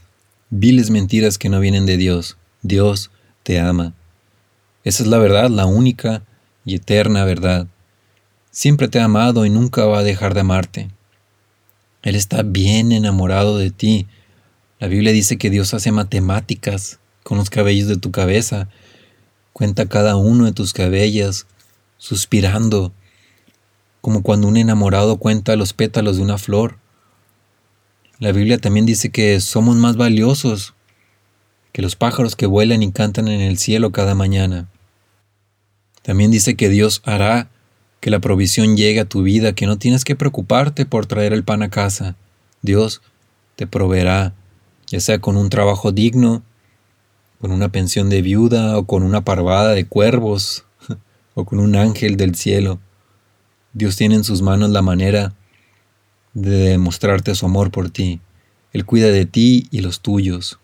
viles 0.51 0.91
mentiras 0.91 1.39
que 1.39 1.49
no 1.49 1.61
vienen 1.61 1.87
de 1.87 1.97
Dios. 1.97 2.37
Dios 2.63 3.11
te 3.43 3.59
ama. 3.59 3.95
Esa 4.85 5.03
es 5.03 5.09
la 5.09 5.19
verdad, 5.19 5.51
la 5.51 5.67
única 5.67 6.23
y 6.65 6.75
eterna 6.75 7.25
verdad. 7.25 7.67
Siempre 8.51 8.89
te 8.89 9.01
ha 9.01 9.05
amado 9.05 9.45
y 9.47 9.51
nunca 9.51 9.85
va 9.85 10.01
a 10.01 10.03
dejar 10.03 10.35
de 10.35 10.41
amarte. 10.41 10.91
Él 12.03 12.17
está 12.17 12.43
bien 12.43 12.93
enamorado 12.93 13.59
de 13.59 13.71
ti 13.71 14.07
La 14.79 14.89
Biblia 14.89 15.13
dice 15.13 15.37
que 15.37 15.51
Dios 15.51 15.75
hace 15.75 15.93
matemáticas 15.93 16.99
con 17.23 17.37
los 17.37 17.51
cabellos 17.51 17.87
de 17.87 17.99
tu 17.99 18.11
cabeza, 18.11 18.69
cuenta 19.53 19.87
cada 19.87 20.17
uno 20.17 20.47
de 20.47 20.53
tus 20.53 20.73
cabellos, 20.73 21.47
suspirando, 21.99 22.93
como 24.01 24.23
cuando 24.23 24.49
un 24.49 24.57
enamorado 24.57 25.19
cuenta 25.19 25.55
los 25.57 25.75
pétalos 25.75 26.17
de 26.17 26.23
una 26.23 26.39
flor. 26.39 26.79
La 28.19 28.33
Biblia 28.33 28.57
también 28.57 28.87
dice 28.87 29.11
que 29.11 29.39
somos 29.41 29.77
más 29.77 29.97
valiosos 29.97 30.75
que 31.73 31.83
los 31.83 31.95
pájaros 31.95 32.35
que 32.35 32.47
vuelan 32.47 32.83
y 32.83 32.91
cantan 32.91 33.29
en 33.29 33.43
el 33.43 33.59
cielo 33.59 33.93
cada 33.93 34.15
mañana. 34.15 34.69
También 36.03 36.31
dice 36.31 36.57
que 36.57 36.71
Dios 36.71 37.03
hará 37.05 37.50
que 38.01 38.11
la 38.11 38.19
provisión 38.19 38.77
llegue 38.77 39.01
a 39.01 39.05
tu 39.05 39.23
vida, 39.23 39.53
que 39.53 39.67
no 39.67 39.79
tienes 39.79 40.05
que 40.05 40.17
preocuparte 40.17 40.87
por 40.87 41.07
traer 41.07 41.33
el 41.33 41.45
pan 41.45 41.63
a 41.63 41.71
casa. 41.71 42.17
Dios 42.63 43.03
te 43.57 43.67
proveerá, 43.67 44.35
ya 44.87 45.01
sea 45.01 45.21
con 45.21 45.37
un 45.37 45.51
trabajo 45.51 45.93
digno, 45.93 46.43
con 47.41 47.53
una 47.53 47.71
pensión 47.71 48.09
de 48.09 48.23
viuda 48.23 48.79
o 48.79 48.87
con 48.87 49.03
una 49.03 49.23
parvada 49.23 49.73
de 49.73 49.87
cuervos 49.87 50.65
o 51.35 51.45
con 51.45 51.61
un 51.61 51.77
ángel 51.77 52.17
del 52.17 52.35
cielo. 52.35 52.81
Dios 53.73 53.97
tiene 53.97 54.17
en 54.17 54.25
sus 54.25 54.43
manos 54.43 54.71
la 54.71 54.83
manera 54.83 55.35
de 56.35 56.71
demostrarte 56.71 57.35
su 57.35 57.47
amor 57.47 57.71
por 57.71 57.91
ti. 57.91 58.21
Él 58.73 58.85
cuida 58.85 59.09
de 59.09 59.27
ti 59.27 59.69
y 59.71 59.81
los 59.81 60.01
tuyos. 60.01 60.59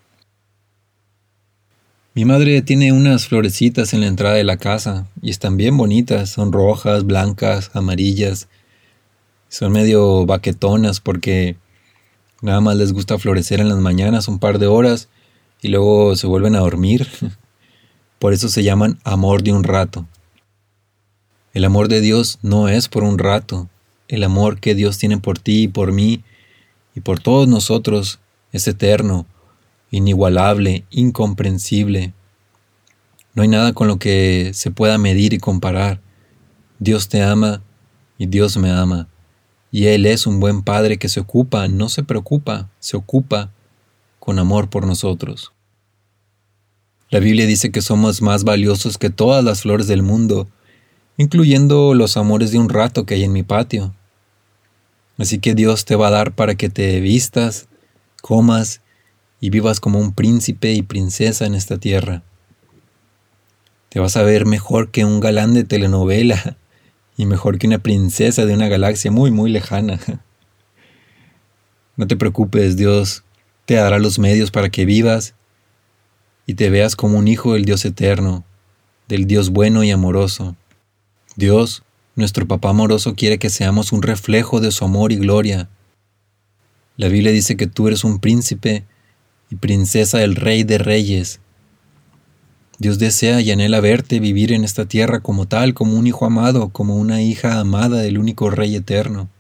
Mi 2.17 2.25
madre 2.25 2.63
tiene 2.63 2.93
unas 2.93 3.29
florecitas 3.29 3.93
en 3.93 4.01
la 4.01 4.07
entrada 4.07 4.37
de 4.37 4.43
la 4.43 4.57
casa 4.57 5.07
y 5.21 5.29
están 5.29 5.59
bien 5.59 5.77
bonitas, 5.77 6.31
son 6.31 6.51
rojas, 6.51 7.05
blancas, 7.05 7.71
amarillas. 7.75 8.49
Son 9.51 9.71
medio 9.71 10.25
baquetonas 10.25 11.01
porque 11.01 11.57
nada 12.41 12.63
más 12.63 12.77
les 12.77 12.95
gusta 12.95 13.19
florecer 13.19 13.61
en 13.61 13.69
las 13.69 13.77
mañanas 13.77 14.29
un 14.29 14.39
par 14.39 14.59
de 14.59 14.67
horas 14.67 15.11
y 15.61 15.69
luego 15.69 16.17
se 16.17 16.27
vuelven 16.27 16.57
a 16.57 16.61
dormir. 16.61 17.07
Por 18.19 18.33
eso 18.33 18.49
se 18.49 18.63
llaman 18.63 18.99
amor 19.05 19.43
de 19.43 19.53
un 19.53 19.63
rato. 19.63 20.07
El 21.53 21.67
amor 21.67 21.89
de 21.89 22.01
Dios 22.01 22.39
no 22.41 22.71
es 22.71 22.89
por 22.89 23.05
un 23.05 23.19
rato. 23.19 23.69
El 24.09 24.25
amor 24.25 24.59
que 24.59 24.75
Dios 24.75 24.97
tiene 24.97 25.19
por 25.19 25.39
ti 25.39 25.65
y 25.65 25.69
por 25.69 25.93
mí 25.93 26.25
y 26.95 27.01
por 27.01 27.21
todos 27.21 27.47
nosotros 27.47 28.21
es 28.53 28.67
eterno 28.67 29.27
inigualable, 29.91 30.85
incomprensible. 30.91 32.15
No 33.35 33.43
hay 33.43 33.49
nada 33.49 33.73
con 33.73 33.89
lo 33.89 33.99
que 33.99 34.53
se 34.55 34.71
pueda 34.71 34.99
medir 34.99 35.33
y 35.33 35.39
comparar. 35.39 36.01
Dios 36.79 37.09
te 37.09 37.23
ama 37.23 37.63
y 38.19 38.27
Dios 38.27 38.57
me 38.57 38.71
ama. 38.71 39.09
Y 39.71 39.87
Él 39.87 40.07
es 40.07 40.27
un 40.27 40.41
buen 40.41 40.63
Padre 40.63 40.97
que 40.99 41.09
se 41.09 41.21
ocupa, 41.21 41.69
no 41.69 41.89
se 41.89 42.03
preocupa, 42.03 42.71
se 42.79 42.97
ocupa 42.97 43.53
con 44.19 44.39
amor 44.39 44.71
por 44.71 44.87
nosotros. 44.87 45.53
La 47.11 47.21
Biblia 47.21 47.47
dice 47.47 47.71
que 47.71 47.83
somos 47.83 48.23
más 48.23 48.43
valiosos 48.43 48.99
que 48.99 49.11
todas 49.11 49.45
las 49.45 49.63
flores 49.63 49.87
del 49.87 50.03
mundo, 50.03 50.49
incluyendo 51.17 51.95
los 51.95 52.17
amores 52.17 52.51
de 52.51 52.59
un 52.59 52.69
rato 52.69 53.07
que 53.07 53.15
hay 53.15 53.25
en 53.25 53.33
mi 53.33 53.43
patio. 53.43 53.95
Así 55.19 55.39
que 55.39 55.55
Dios 55.55 55.85
te 55.85 55.95
va 55.95 56.09
a 56.09 56.11
dar 56.11 56.35
para 56.35 56.57
que 56.57 56.69
te 56.69 57.01
vistas, 57.01 57.69
comas 58.23 58.81
y 59.41 59.51
vivas 59.51 59.81
como 59.81 59.99
un 59.99 60.13
príncipe 60.13 60.73
y 60.73 60.83
princesa 60.83 61.47
en 61.47 61.55
esta 61.55 61.79
tierra. 61.79 62.23
Te 63.89 64.01
vas 64.01 64.17
a 64.17 64.23
ver 64.23 64.47
mejor 64.47 64.91
que 64.91 65.05
un 65.05 65.21
galán 65.21 65.55
de 65.55 65.65
telenovela 65.65 66.57
y 67.17 67.27
mejor 67.27 67.59
que 67.59 67.67
una 67.67 67.79
princesa 67.79 68.45
de 68.45 68.55
una 68.55 68.69
galaxia 68.69 69.11
muy, 69.11 69.31
muy 69.31 69.51
lejana. 69.51 69.99
No 71.97 72.07
te 72.07 72.17
preocupes, 72.17 72.77
Dios 72.77 73.25
te 73.65 73.75
dará 73.75 73.99
los 73.99 74.19
medios 74.19 74.51
para 74.51 74.69
que 74.69 74.85
vivas 74.85 75.35
y 76.45 76.55
te 76.55 76.69
veas 76.69 76.95
como 76.95 77.19
un 77.19 77.27
hijo 77.27 77.55
del 77.55 77.65
Dios 77.65 77.85
eterno, 77.87 78.45
del 79.09 79.27
Dios 79.27 79.49
bueno 79.51 79.83
y 79.83 79.91
amoroso. 79.91 80.57
Dios, 81.37 81.83
nuestro 82.15 82.47
Papá 82.47 82.71
amoroso, 82.71 83.15
quiere 83.15 83.39
que 83.39 83.51
seamos 83.51 83.93
un 83.93 84.03
reflejo 84.03 84.61
de 84.61 84.73
su 84.73 84.85
amor 84.85 85.11
y 85.11 85.17
gloria. 85.17 85.71
La 86.97 87.09
Biblia 87.09 87.33
dice 87.33 87.57
que 87.57 87.67
tú 87.67 87.89
eres 87.89 88.05
un 88.05 88.21
príncipe 88.21 88.85
y 89.51 89.57
princesa 89.57 90.19
del 90.19 90.37
Rey 90.37 90.65
de 90.65 90.79
Reyes. 90.79 91.41
Dios 92.79 92.99
desea 92.99 93.41
y 93.41 93.51
anhela 93.51 93.81
verte 93.81 94.21
vivir 94.21 94.53
en 94.53 94.65
esta 94.65 94.87
tierra 94.87 95.21
como 95.21 95.47
tal, 95.47 95.73
como 95.73 95.95
un 95.95 96.07
hijo 96.07 96.27
amado, 96.27 96.69
como 96.69 96.97
una 96.97 97.23
hija 97.23 97.59
amada 97.59 98.01
del 98.03 98.19
único 98.19 98.51
Rey 98.51 98.77
eterno. 98.77 99.31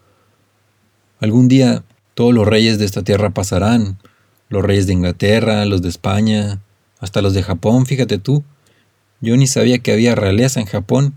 Algún 1.20 1.48
día 1.48 1.84
todos 2.14 2.32
los 2.32 2.46
reyes 2.46 2.78
de 2.78 2.86
esta 2.86 3.02
tierra 3.02 3.30
pasarán, 3.30 3.98
los 4.48 4.62
reyes 4.62 4.86
de 4.86 4.94
Inglaterra, 4.94 5.66
los 5.66 5.82
de 5.82 5.88
España, 5.88 6.62
hasta 6.98 7.20
los 7.20 7.34
de 7.34 7.42
Japón, 7.42 7.84
fíjate 7.84 8.18
tú. 8.18 8.42
Yo 9.20 9.36
ni 9.36 9.46
sabía 9.46 9.78
que 9.78 9.92
había 9.92 10.14
realeza 10.14 10.60
en 10.60 10.66
Japón. 10.66 11.14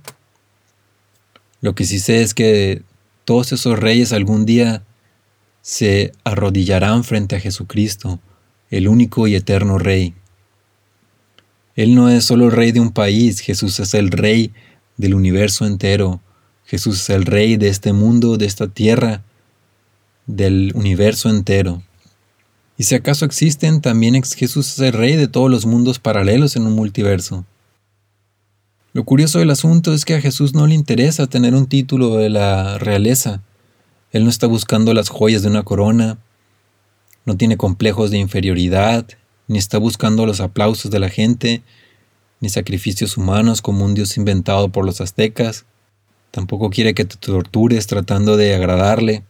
Lo 1.61 1.75
que 1.75 1.85
sí 1.85 1.99
sé 1.99 2.21
es 2.21 2.33
que 2.33 2.83
todos 3.23 3.51
esos 3.51 3.79
reyes 3.79 4.11
algún 4.11 4.45
día 4.45 4.83
se 5.61 6.11
arrodillarán 6.23 7.03
frente 7.03 7.35
a 7.35 7.39
Jesucristo 7.39 8.19
el 8.69 8.87
único 8.87 9.27
y 9.27 9.35
eterno 9.35 9.77
Rey. 9.77 10.13
Él 11.75 11.95
no 11.95 12.09
es 12.09 12.25
solo 12.25 12.49
rey 12.49 12.73
de 12.73 12.81
un 12.81 12.91
país, 12.91 13.39
Jesús 13.39 13.79
es 13.79 13.93
el 13.93 14.11
rey 14.11 14.51
del 14.97 15.13
universo 15.13 15.65
entero. 15.65 16.19
Jesús 16.65 17.01
es 17.01 17.09
el 17.09 17.25
rey 17.25 17.55
de 17.55 17.69
este 17.69 17.93
mundo, 17.93 18.37
de 18.37 18.45
esta 18.45 18.67
tierra, 18.67 19.23
del 20.27 20.73
universo 20.75 21.29
entero. 21.29 21.81
Y 22.77 22.83
si 22.83 22.95
acaso 22.95 23.25
existen, 23.25 23.81
también 23.81 24.21
Jesús 24.23 24.73
es 24.73 24.79
el 24.79 24.93
rey 24.93 25.15
de 25.15 25.27
todos 25.27 25.49
los 25.49 25.65
mundos 25.65 25.99
paralelos 25.99 26.55
en 26.55 26.67
un 26.67 26.73
multiverso. 26.73 27.45
Lo 28.91 29.03
curioso 29.05 29.39
del 29.39 29.49
asunto 29.49 29.93
es 29.93 30.03
que 30.03 30.15
a 30.15 30.21
Jesús 30.21 30.53
no 30.53 30.67
le 30.67 30.75
interesa 30.75 31.27
tener 31.27 31.55
un 31.55 31.67
título 31.67 32.17
de 32.17 32.29
la 32.29 32.77
realeza. 32.77 33.41
Él 34.11 34.23
no 34.23 34.29
está 34.29 34.47
buscando 34.47 34.93
las 34.93 35.09
joyas 35.09 35.43
de 35.43 35.47
una 35.47 35.63
corona, 35.63 36.17
no 37.29 37.37
tiene 37.37 37.57
complejos 37.57 38.09
de 38.09 38.17
inferioridad, 38.17 39.05
ni 39.47 39.59
está 39.59 39.77
buscando 39.77 40.25
los 40.25 40.41
aplausos 40.41 40.89
de 40.89 40.97
la 40.97 41.09
gente, 41.09 41.61
ni 42.39 42.49
sacrificios 42.49 43.17
humanos 43.17 43.61
como 43.61 43.85
un 43.85 43.93
dios 43.93 44.17
inventado 44.17 44.69
por 44.69 44.83
los 44.83 44.99
aztecas. 44.99 45.65
Tampoco 46.31 46.71
quiere 46.71 46.95
que 46.95 47.05
te 47.05 47.17
tortures 47.17 47.85
tratando 47.85 48.35
de 48.35 48.55
agradarle. 48.55 49.21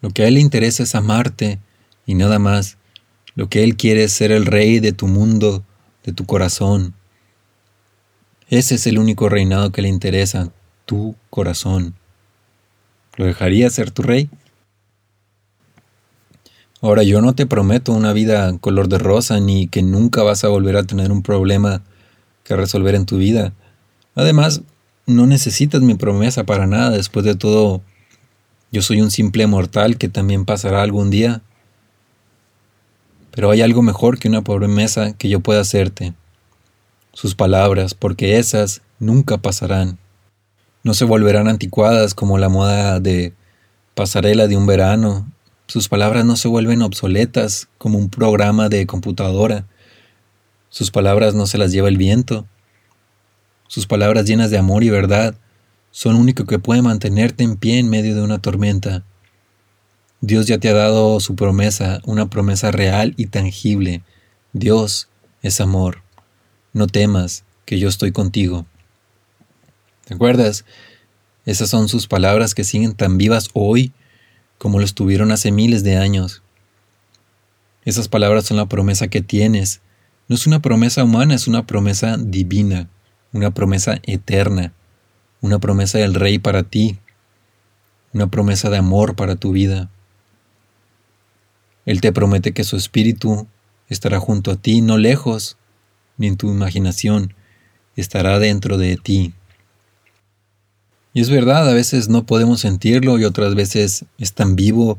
Lo 0.00 0.10
que 0.10 0.22
a 0.22 0.28
él 0.28 0.34
le 0.34 0.40
interesa 0.40 0.84
es 0.84 0.94
amarte 0.94 1.58
y 2.06 2.14
nada 2.14 2.38
más. 2.38 2.78
Lo 3.34 3.48
que 3.48 3.64
él 3.64 3.76
quiere 3.76 4.04
es 4.04 4.12
ser 4.12 4.30
el 4.30 4.46
rey 4.46 4.78
de 4.78 4.92
tu 4.92 5.08
mundo, 5.08 5.64
de 6.04 6.12
tu 6.12 6.24
corazón. 6.24 6.94
Ese 8.48 8.76
es 8.76 8.86
el 8.86 8.96
único 8.96 9.28
reinado 9.28 9.72
que 9.72 9.82
le 9.82 9.88
interesa, 9.88 10.52
tu 10.86 11.16
corazón. 11.30 11.96
¿Lo 13.16 13.24
dejaría 13.24 13.68
ser 13.70 13.90
tu 13.90 14.02
rey? 14.02 14.30
Ahora, 16.84 17.04
yo 17.04 17.20
no 17.20 17.32
te 17.32 17.46
prometo 17.46 17.92
una 17.92 18.12
vida 18.12 18.58
color 18.58 18.88
de 18.88 18.98
rosa 18.98 19.38
ni 19.38 19.68
que 19.68 19.82
nunca 19.82 20.24
vas 20.24 20.42
a 20.42 20.48
volver 20.48 20.76
a 20.76 20.82
tener 20.82 21.12
un 21.12 21.22
problema 21.22 21.84
que 22.42 22.56
resolver 22.56 22.96
en 22.96 23.06
tu 23.06 23.18
vida. 23.18 23.52
Además, 24.16 24.62
no 25.06 25.28
necesitas 25.28 25.80
mi 25.80 25.94
promesa 25.94 26.42
para 26.42 26.66
nada. 26.66 26.90
Después 26.90 27.24
de 27.24 27.36
todo, 27.36 27.82
yo 28.72 28.82
soy 28.82 29.00
un 29.00 29.12
simple 29.12 29.46
mortal 29.46 29.96
que 29.96 30.08
también 30.08 30.44
pasará 30.44 30.82
algún 30.82 31.08
día. 31.08 31.40
Pero 33.30 33.52
hay 33.52 33.62
algo 33.62 33.82
mejor 33.82 34.18
que 34.18 34.26
una 34.26 34.42
promesa 34.42 35.12
que 35.12 35.28
yo 35.28 35.38
pueda 35.38 35.60
hacerte. 35.60 36.14
Sus 37.12 37.36
palabras, 37.36 37.94
porque 37.94 38.38
esas 38.38 38.82
nunca 38.98 39.38
pasarán. 39.38 39.98
No 40.82 40.94
se 40.94 41.04
volverán 41.04 41.46
anticuadas 41.46 42.14
como 42.14 42.38
la 42.38 42.48
moda 42.48 42.98
de 42.98 43.34
pasarela 43.94 44.48
de 44.48 44.56
un 44.56 44.66
verano 44.66 45.28
sus 45.72 45.88
palabras 45.88 46.26
no 46.26 46.36
se 46.36 46.48
vuelven 46.48 46.82
obsoletas 46.82 47.66
como 47.78 47.96
un 47.96 48.10
programa 48.10 48.68
de 48.68 48.86
computadora. 48.86 49.64
Sus 50.68 50.90
palabras 50.90 51.34
no 51.34 51.46
se 51.46 51.56
las 51.56 51.72
lleva 51.72 51.88
el 51.88 51.96
viento. 51.96 52.46
Sus 53.68 53.86
palabras 53.86 54.26
llenas 54.26 54.50
de 54.50 54.58
amor 54.58 54.84
y 54.84 54.90
verdad 54.90 55.34
son 55.90 56.16
único 56.16 56.44
que 56.44 56.58
puede 56.58 56.82
mantenerte 56.82 57.42
en 57.42 57.56
pie 57.56 57.78
en 57.78 57.88
medio 57.88 58.14
de 58.14 58.20
una 58.20 58.38
tormenta. 58.38 59.02
Dios 60.20 60.46
ya 60.46 60.58
te 60.58 60.68
ha 60.68 60.74
dado 60.74 61.20
su 61.20 61.36
promesa, 61.36 62.02
una 62.04 62.28
promesa 62.28 62.70
real 62.70 63.14
y 63.16 63.28
tangible. 63.28 64.02
Dios 64.52 65.08
es 65.40 65.58
amor. 65.58 66.02
No 66.74 66.86
temas, 66.86 67.44
que 67.64 67.78
yo 67.78 67.88
estoy 67.88 68.12
contigo. 68.12 68.66
¿Te 70.04 70.12
acuerdas? 70.12 70.66
Esas 71.46 71.70
son 71.70 71.88
sus 71.88 72.08
palabras 72.08 72.54
que 72.54 72.62
siguen 72.62 72.92
tan 72.92 73.16
vivas 73.16 73.48
hoy 73.54 73.94
como 74.62 74.78
lo 74.78 74.84
estuvieron 74.84 75.32
hace 75.32 75.50
miles 75.50 75.82
de 75.82 75.96
años. 75.96 76.40
Esas 77.84 78.06
palabras 78.06 78.44
son 78.44 78.58
la 78.58 78.66
promesa 78.66 79.08
que 79.08 79.20
tienes. 79.20 79.80
No 80.28 80.36
es 80.36 80.46
una 80.46 80.62
promesa 80.62 81.02
humana, 81.02 81.34
es 81.34 81.48
una 81.48 81.66
promesa 81.66 82.16
divina, 82.16 82.88
una 83.32 83.50
promesa 83.50 83.98
eterna, 84.04 84.72
una 85.40 85.58
promesa 85.58 85.98
del 85.98 86.14
Rey 86.14 86.38
para 86.38 86.62
ti, 86.62 87.00
una 88.12 88.28
promesa 88.28 88.70
de 88.70 88.76
amor 88.76 89.16
para 89.16 89.34
tu 89.34 89.50
vida. 89.50 89.90
Él 91.84 92.00
te 92.00 92.12
promete 92.12 92.52
que 92.52 92.62
su 92.62 92.76
espíritu 92.76 93.48
estará 93.88 94.20
junto 94.20 94.52
a 94.52 94.56
ti, 94.56 94.80
no 94.80 94.96
lejos, 94.96 95.56
ni 96.18 96.28
en 96.28 96.36
tu 96.36 96.48
imaginación, 96.52 97.34
estará 97.96 98.38
dentro 98.38 98.78
de 98.78 98.96
ti. 98.96 99.34
Y 101.14 101.20
es 101.20 101.28
verdad, 101.28 101.68
a 101.68 101.74
veces 101.74 102.08
no 102.08 102.24
podemos 102.24 102.60
sentirlo 102.60 103.18
y 103.18 103.24
otras 103.24 103.54
veces 103.54 104.06
es 104.18 104.32
tan 104.32 104.56
vivo 104.56 104.98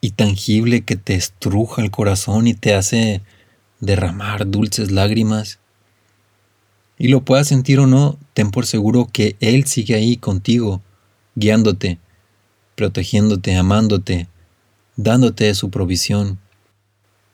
y 0.00 0.12
tangible 0.12 0.82
que 0.82 0.96
te 0.96 1.14
estruja 1.14 1.82
el 1.82 1.90
corazón 1.90 2.46
y 2.46 2.54
te 2.54 2.74
hace 2.74 3.20
derramar 3.80 4.50
dulces 4.50 4.90
lágrimas. 4.90 5.58
Y 6.98 7.08
lo 7.08 7.24
puedas 7.24 7.48
sentir 7.48 7.78
o 7.78 7.86
no, 7.86 8.18
ten 8.32 8.50
por 8.50 8.66
seguro 8.66 9.08
que 9.12 9.36
Él 9.40 9.66
sigue 9.66 9.94
ahí 9.94 10.16
contigo, 10.16 10.80
guiándote, 11.34 11.98
protegiéndote, 12.74 13.56
amándote, 13.56 14.28
dándote 14.96 15.54
su 15.54 15.70
provisión. 15.70 16.38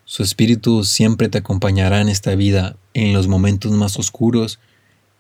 Su 0.05 0.25
espíritu 0.25 0.85
siempre 0.85 1.29
te 1.29 1.39
acompañará 1.39 2.01
en 2.01 2.09
esta 2.09 2.35
vida, 2.35 2.77
en 2.95 3.13
los 3.13 3.29
momentos 3.29 3.73
más 3.73 3.99
oscuros 3.99 4.59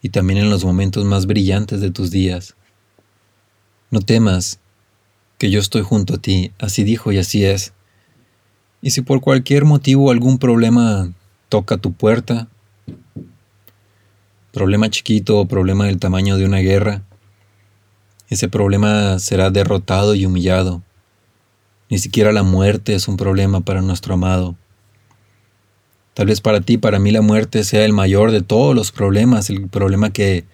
y 0.02 0.08
también 0.08 0.40
en 0.40 0.50
los 0.50 0.64
momentos 0.64 1.04
más 1.04 1.26
brillantes 1.26 1.80
de 1.80 1.90
tus 1.90 2.10
días. 2.10 2.55
No 3.90 4.00
temas, 4.00 4.60
que 5.38 5.50
yo 5.50 5.60
estoy 5.60 5.82
junto 5.82 6.14
a 6.14 6.18
ti, 6.18 6.52
así 6.58 6.84
dijo 6.84 7.12
y 7.12 7.18
así 7.18 7.44
es. 7.44 7.72
Y 8.82 8.90
si 8.90 9.02
por 9.02 9.20
cualquier 9.20 9.64
motivo 9.64 10.10
algún 10.10 10.38
problema 10.38 11.12
toca 11.48 11.76
tu 11.76 11.92
puerta, 11.92 12.48
problema 14.52 14.90
chiquito 14.90 15.38
o 15.38 15.46
problema 15.46 15.86
del 15.86 15.98
tamaño 15.98 16.36
de 16.36 16.44
una 16.44 16.58
guerra, 16.58 17.02
ese 18.28 18.48
problema 18.48 19.18
será 19.18 19.50
derrotado 19.50 20.14
y 20.14 20.26
humillado. 20.26 20.82
Ni 21.88 21.98
siquiera 21.98 22.32
la 22.32 22.42
muerte 22.42 22.94
es 22.94 23.06
un 23.06 23.16
problema 23.16 23.60
para 23.60 23.82
nuestro 23.82 24.14
amado. 24.14 24.56
Tal 26.14 26.26
vez 26.26 26.40
para 26.40 26.60
ti, 26.60 26.78
para 26.78 26.98
mí 26.98 27.12
la 27.12 27.20
muerte 27.20 27.62
sea 27.62 27.84
el 27.84 27.92
mayor 27.92 28.32
de 28.32 28.40
todos 28.40 28.74
los 28.74 28.90
problemas, 28.90 29.50
el 29.50 29.68
problema 29.68 30.10
que 30.10 30.44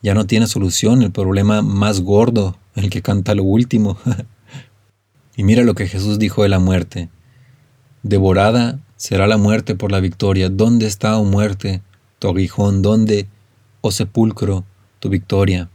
ya 0.00 0.14
no 0.14 0.26
tiene 0.26 0.46
solución, 0.46 1.02
el 1.02 1.10
problema 1.10 1.60
más 1.60 2.00
gordo, 2.00 2.56
el 2.78 2.90
que 2.90 3.02
canta 3.02 3.34
lo 3.34 3.44
último. 3.44 3.98
y 5.36 5.44
mira 5.44 5.62
lo 5.62 5.74
que 5.74 5.86
Jesús 5.86 6.18
dijo 6.18 6.42
de 6.42 6.48
la 6.48 6.58
muerte. 6.58 7.08
Devorada 8.02 8.80
será 8.96 9.26
la 9.26 9.36
muerte 9.36 9.74
por 9.74 9.92
la 9.92 10.00
victoria. 10.00 10.48
¿Dónde 10.48 10.86
está, 10.86 11.18
oh 11.18 11.24
muerte, 11.24 11.82
tu 12.18 12.28
aguijón? 12.28 12.82
¿Dónde, 12.82 13.28
oh 13.80 13.90
sepulcro, 13.90 14.64
tu 15.00 15.08
victoria? 15.08 15.68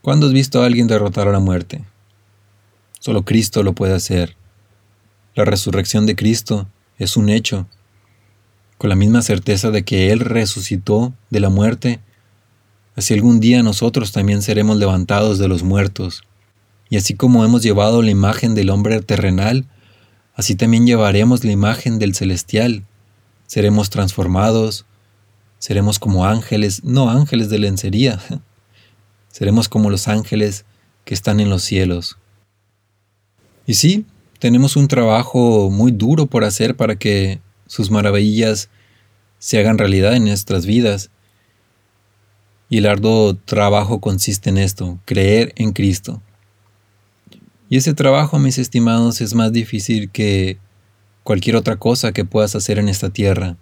¿Cuándo 0.00 0.26
has 0.26 0.32
visto 0.32 0.62
a 0.62 0.66
alguien 0.66 0.88
derrotar 0.88 1.28
a 1.28 1.32
la 1.32 1.40
muerte? 1.40 1.84
Solo 2.98 3.24
Cristo 3.24 3.62
lo 3.62 3.72
puede 3.72 3.94
hacer. 3.94 4.36
La 5.34 5.44
resurrección 5.44 6.06
de 6.06 6.16
Cristo 6.16 6.68
es 6.98 7.16
un 7.16 7.28
hecho. 7.28 7.66
Con 8.78 8.90
la 8.90 8.96
misma 8.96 9.22
certeza 9.22 9.70
de 9.70 9.84
que 9.84 10.12
Él 10.12 10.20
resucitó 10.20 11.12
de 11.30 11.40
la 11.40 11.48
muerte, 11.48 12.00
así 12.96 13.14
algún 13.14 13.40
día 13.40 13.62
nosotros 13.62 14.12
también 14.12 14.42
seremos 14.42 14.76
levantados 14.76 15.38
de 15.38 15.48
los 15.48 15.62
muertos. 15.62 16.22
Y 16.90 16.96
así 16.96 17.14
como 17.14 17.44
hemos 17.44 17.62
llevado 17.62 18.02
la 18.02 18.10
imagen 18.10 18.54
del 18.54 18.70
hombre 18.70 19.00
terrenal, 19.00 19.66
así 20.34 20.54
también 20.54 20.86
llevaremos 20.86 21.44
la 21.44 21.52
imagen 21.52 21.98
del 21.98 22.14
celestial. 22.14 22.84
Seremos 23.46 23.90
transformados, 23.90 24.84
seremos 25.58 25.98
como 25.98 26.26
ángeles, 26.26 26.84
no 26.84 27.08
ángeles 27.08 27.48
de 27.48 27.58
lencería, 27.58 28.20
seremos 29.28 29.68
como 29.68 29.90
los 29.90 30.08
ángeles 30.08 30.64
que 31.04 31.14
están 31.14 31.40
en 31.40 31.50
los 31.50 31.62
cielos. 31.62 32.18
Y 33.66 33.74
sí, 33.74 34.06
tenemos 34.38 34.76
un 34.76 34.88
trabajo 34.88 35.70
muy 35.70 35.92
duro 35.92 36.26
por 36.26 36.44
hacer 36.44 36.76
para 36.76 36.96
que 36.96 37.40
sus 37.66 37.90
maravillas 37.90 38.68
se 39.38 39.58
hagan 39.58 39.78
realidad 39.78 40.14
en 40.14 40.24
nuestras 40.24 40.66
vidas. 40.66 41.10
Y 42.72 42.78
el 42.78 42.86
arduo 42.86 43.36
trabajo 43.36 44.00
consiste 44.00 44.48
en 44.48 44.56
esto, 44.56 44.98
creer 45.04 45.52
en 45.56 45.74
Cristo. 45.74 46.22
Y 47.68 47.76
ese 47.76 47.92
trabajo, 47.92 48.38
mis 48.38 48.56
estimados, 48.56 49.20
es 49.20 49.34
más 49.34 49.52
difícil 49.52 50.10
que 50.10 50.56
cualquier 51.22 51.56
otra 51.56 51.76
cosa 51.76 52.12
que 52.12 52.24
puedas 52.24 52.54
hacer 52.54 52.78
en 52.78 52.88
esta 52.88 53.10
tierra. 53.10 53.58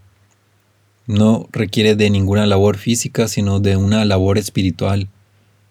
No 1.08 1.48
requiere 1.50 1.96
de 1.96 2.08
ninguna 2.08 2.46
labor 2.46 2.76
física, 2.76 3.26
sino 3.26 3.58
de 3.58 3.74
una 3.74 4.04
labor 4.04 4.38
espiritual. 4.38 5.08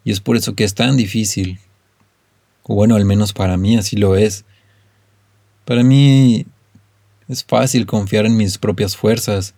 Y 0.03 0.11
es 0.11 0.19
por 0.19 0.35
eso 0.35 0.53
que 0.53 0.65
es 0.65 0.75
tan 0.75 0.97
difícil. 0.97 1.59
O 2.63 2.75
bueno, 2.75 2.97
al 2.97 3.05
menos 3.05 3.31
para 3.31 3.55
mí 3.55 3.77
así 3.77 3.95
lo 3.95 4.17
es. 4.17 4.43
Para 5.63 5.83
mí 5.83 6.45
es 7.29 7.45
fácil 7.45 7.85
confiar 7.85 8.25
en 8.25 8.35
mis 8.35 8.57
propias 8.57 8.97
fuerzas, 8.97 9.55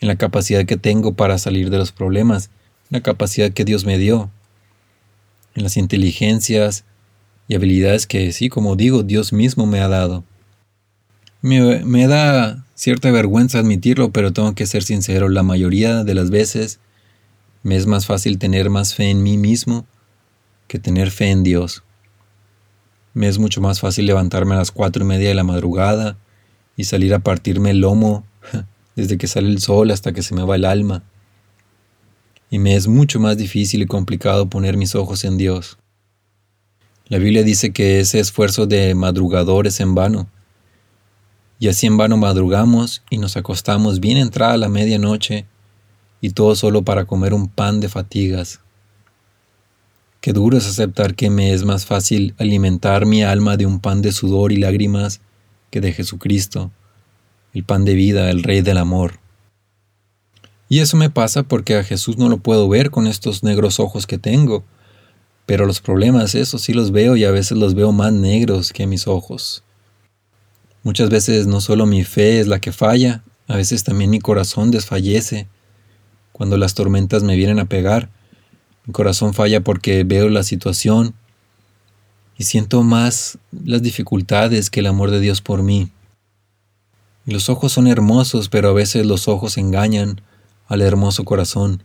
en 0.00 0.08
la 0.08 0.16
capacidad 0.16 0.64
que 0.64 0.78
tengo 0.78 1.12
para 1.12 1.36
salir 1.36 1.68
de 1.68 1.76
los 1.76 1.92
problemas, 1.92 2.48
la 2.94 3.00
capacidad 3.00 3.50
que 3.50 3.64
Dios 3.64 3.84
me 3.84 3.98
dio, 3.98 4.30
en 5.56 5.64
las 5.64 5.76
inteligencias 5.76 6.84
y 7.48 7.56
habilidades 7.56 8.06
que 8.06 8.30
sí, 8.30 8.48
como 8.48 8.76
digo, 8.76 9.02
Dios 9.02 9.32
mismo 9.32 9.66
me 9.66 9.80
ha 9.80 9.88
dado. 9.88 10.22
Me, 11.42 11.84
me 11.84 12.06
da 12.06 12.64
cierta 12.76 13.10
vergüenza 13.10 13.58
admitirlo, 13.58 14.12
pero 14.12 14.32
tengo 14.32 14.54
que 14.54 14.66
ser 14.66 14.84
sincero, 14.84 15.28
la 15.28 15.42
mayoría 15.42 16.04
de 16.04 16.14
las 16.14 16.30
veces 16.30 16.78
me 17.64 17.74
es 17.74 17.88
más 17.88 18.06
fácil 18.06 18.38
tener 18.38 18.70
más 18.70 18.94
fe 18.94 19.10
en 19.10 19.24
mí 19.24 19.38
mismo 19.38 19.86
que 20.68 20.78
tener 20.78 21.10
fe 21.10 21.32
en 21.32 21.42
Dios. 21.42 21.82
Me 23.12 23.26
es 23.26 23.40
mucho 23.40 23.60
más 23.60 23.80
fácil 23.80 24.06
levantarme 24.06 24.54
a 24.54 24.58
las 24.58 24.70
cuatro 24.70 25.02
y 25.02 25.08
media 25.08 25.30
de 25.30 25.34
la 25.34 25.42
madrugada 25.42 26.16
y 26.76 26.84
salir 26.84 27.12
a 27.12 27.18
partirme 27.18 27.70
el 27.70 27.80
lomo 27.80 28.24
desde 28.94 29.18
que 29.18 29.26
sale 29.26 29.48
el 29.48 29.58
sol 29.58 29.90
hasta 29.90 30.12
que 30.12 30.22
se 30.22 30.36
me 30.36 30.44
va 30.44 30.54
el 30.54 30.64
alma. 30.64 31.02
Y 32.54 32.60
me 32.60 32.76
es 32.76 32.86
mucho 32.86 33.18
más 33.18 33.36
difícil 33.36 33.82
y 33.82 33.86
complicado 33.86 34.48
poner 34.48 34.76
mis 34.76 34.94
ojos 34.94 35.24
en 35.24 35.36
Dios. 35.36 35.76
La 37.08 37.18
Biblia 37.18 37.42
dice 37.42 37.72
que 37.72 37.98
ese 37.98 38.20
esfuerzo 38.20 38.68
de 38.68 38.94
madrugador 38.94 39.66
es 39.66 39.80
en 39.80 39.96
vano. 39.96 40.28
Y 41.58 41.66
así 41.66 41.88
en 41.88 41.96
vano 41.96 42.16
madrugamos 42.16 43.02
y 43.10 43.18
nos 43.18 43.36
acostamos 43.36 43.98
bien 43.98 44.18
entrada 44.18 44.56
la 44.56 44.68
medianoche 44.68 45.46
y 46.20 46.30
todo 46.30 46.54
solo 46.54 46.82
para 46.82 47.06
comer 47.06 47.34
un 47.34 47.48
pan 47.48 47.80
de 47.80 47.88
fatigas. 47.88 48.60
Qué 50.20 50.32
duro 50.32 50.56
es 50.56 50.68
aceptar 50.68 51.16
que 51.16 51.30
me 51.30 51.52
es 51.52 51.64
más 51.64 51.86
fácil 51.86 52.36
alimentar 52.38 53.04
mi 53.04 53.24
alma 53.24 53.56
de 53.56 53.66
un 53.66 53.80
pan 53.80 54.00
de 54.00 54.12
sudor 54.12 54.52
y 54.52 54.58
lágrimas 54.58 55.20
que 55.72 55.80
de 55.80 55.92
Jesucristo 55.92 56.70
el 57.52 57.64
pan 57.64 57.84
de 57.84 57.94
vida, 57.94 58.30
el 58.30 58.44
Rey 58.44 58.62
del 58.62 58.78
Amor. 58.78 59.23
Y 60.74 60.80
eso 60.80 60.96
me 60.96 61.08
pasa 61.08 61.44
porque 61.44 61.76
a 61.76 61.84
Jesús 61.84 62.18
no 62.18 62.28
lo 62.28 62.38
puedo 62.38 62.68
ver 62.68 62.90
con 62.90 63.06
estos 63.06 63.44
negros 63.44 63.78
ojos 63.78 64.08
que 64.08 64.18
tengo, 64.18 64.64
pero 65.46 65.66
los 65.66 65.80
problemas, 65.80 66.34
esos 66.34 66.62
sí 66.62 66.72
los 66.72 66.90
veo 66.90 67.14
y 67.14 67.22
a 67.22 67.30
veces 67.30 67.56
los 67.56 67.76
veo 67.76 67.92
más 67.92 68.12
negros 68.12 68.72
que 68.72 68.88
mis 68.88 69.06
ojos. 69.06 69.62
Muchas 70.82 71.10
veces 71.10 71.46
no 71.46 71.60
solo 71.60 71.86
mi 71.86 72.02
fe 72.02 72.40
es 72.40 72.48
la 72.48 72.58
que 72.58 72.72
falla, 72.72 73.22
a 73.46 73.54
veces 73.54 73.84
también 73.84 74.10
mi 74.10 74.18
corazón 74.18 74.72
desfallece. 74.72 75.46
Cuando 76.32 76.56
las 76.56 76.74
tormentas 76.74 77.22
me 77.22 77.36
vienen 77.36 77.60
a 77.60 77.66
pegar, 77.66 78.10
mi 78.84 78.92
corazón 78.92 79.32
falla 79.32 79.60
porque 79.60 80.02
veo 80.02 80.28
la 80.28 80.42
situación 80.42 81.14
y 82.36 82.42
siento 82.42 82.82
más 82.82 83.38
las 83.52 83.80
dificultades 83.80 84.70
que 84.70 84.80
el 84.80 84.88
amor 84.88 85.12
de 85.12 85.20
Dios 85.20 85.40
por 85.40 85.62
mí. 85.62 85.92
Los 87.26 87.48
ojos 87.48 87.70
son 87.70 87.86
hermosos, 87.86 88.48
pero 88.48 88.70
a 88.70 88.72
veces 88.72 89.06
los 89.06 89.28
ojos 89.28 89.56
engañan 89.56 90.20
al 90.66 90.82
hermoso 90.82 91.24
corazón. 91.24 91.82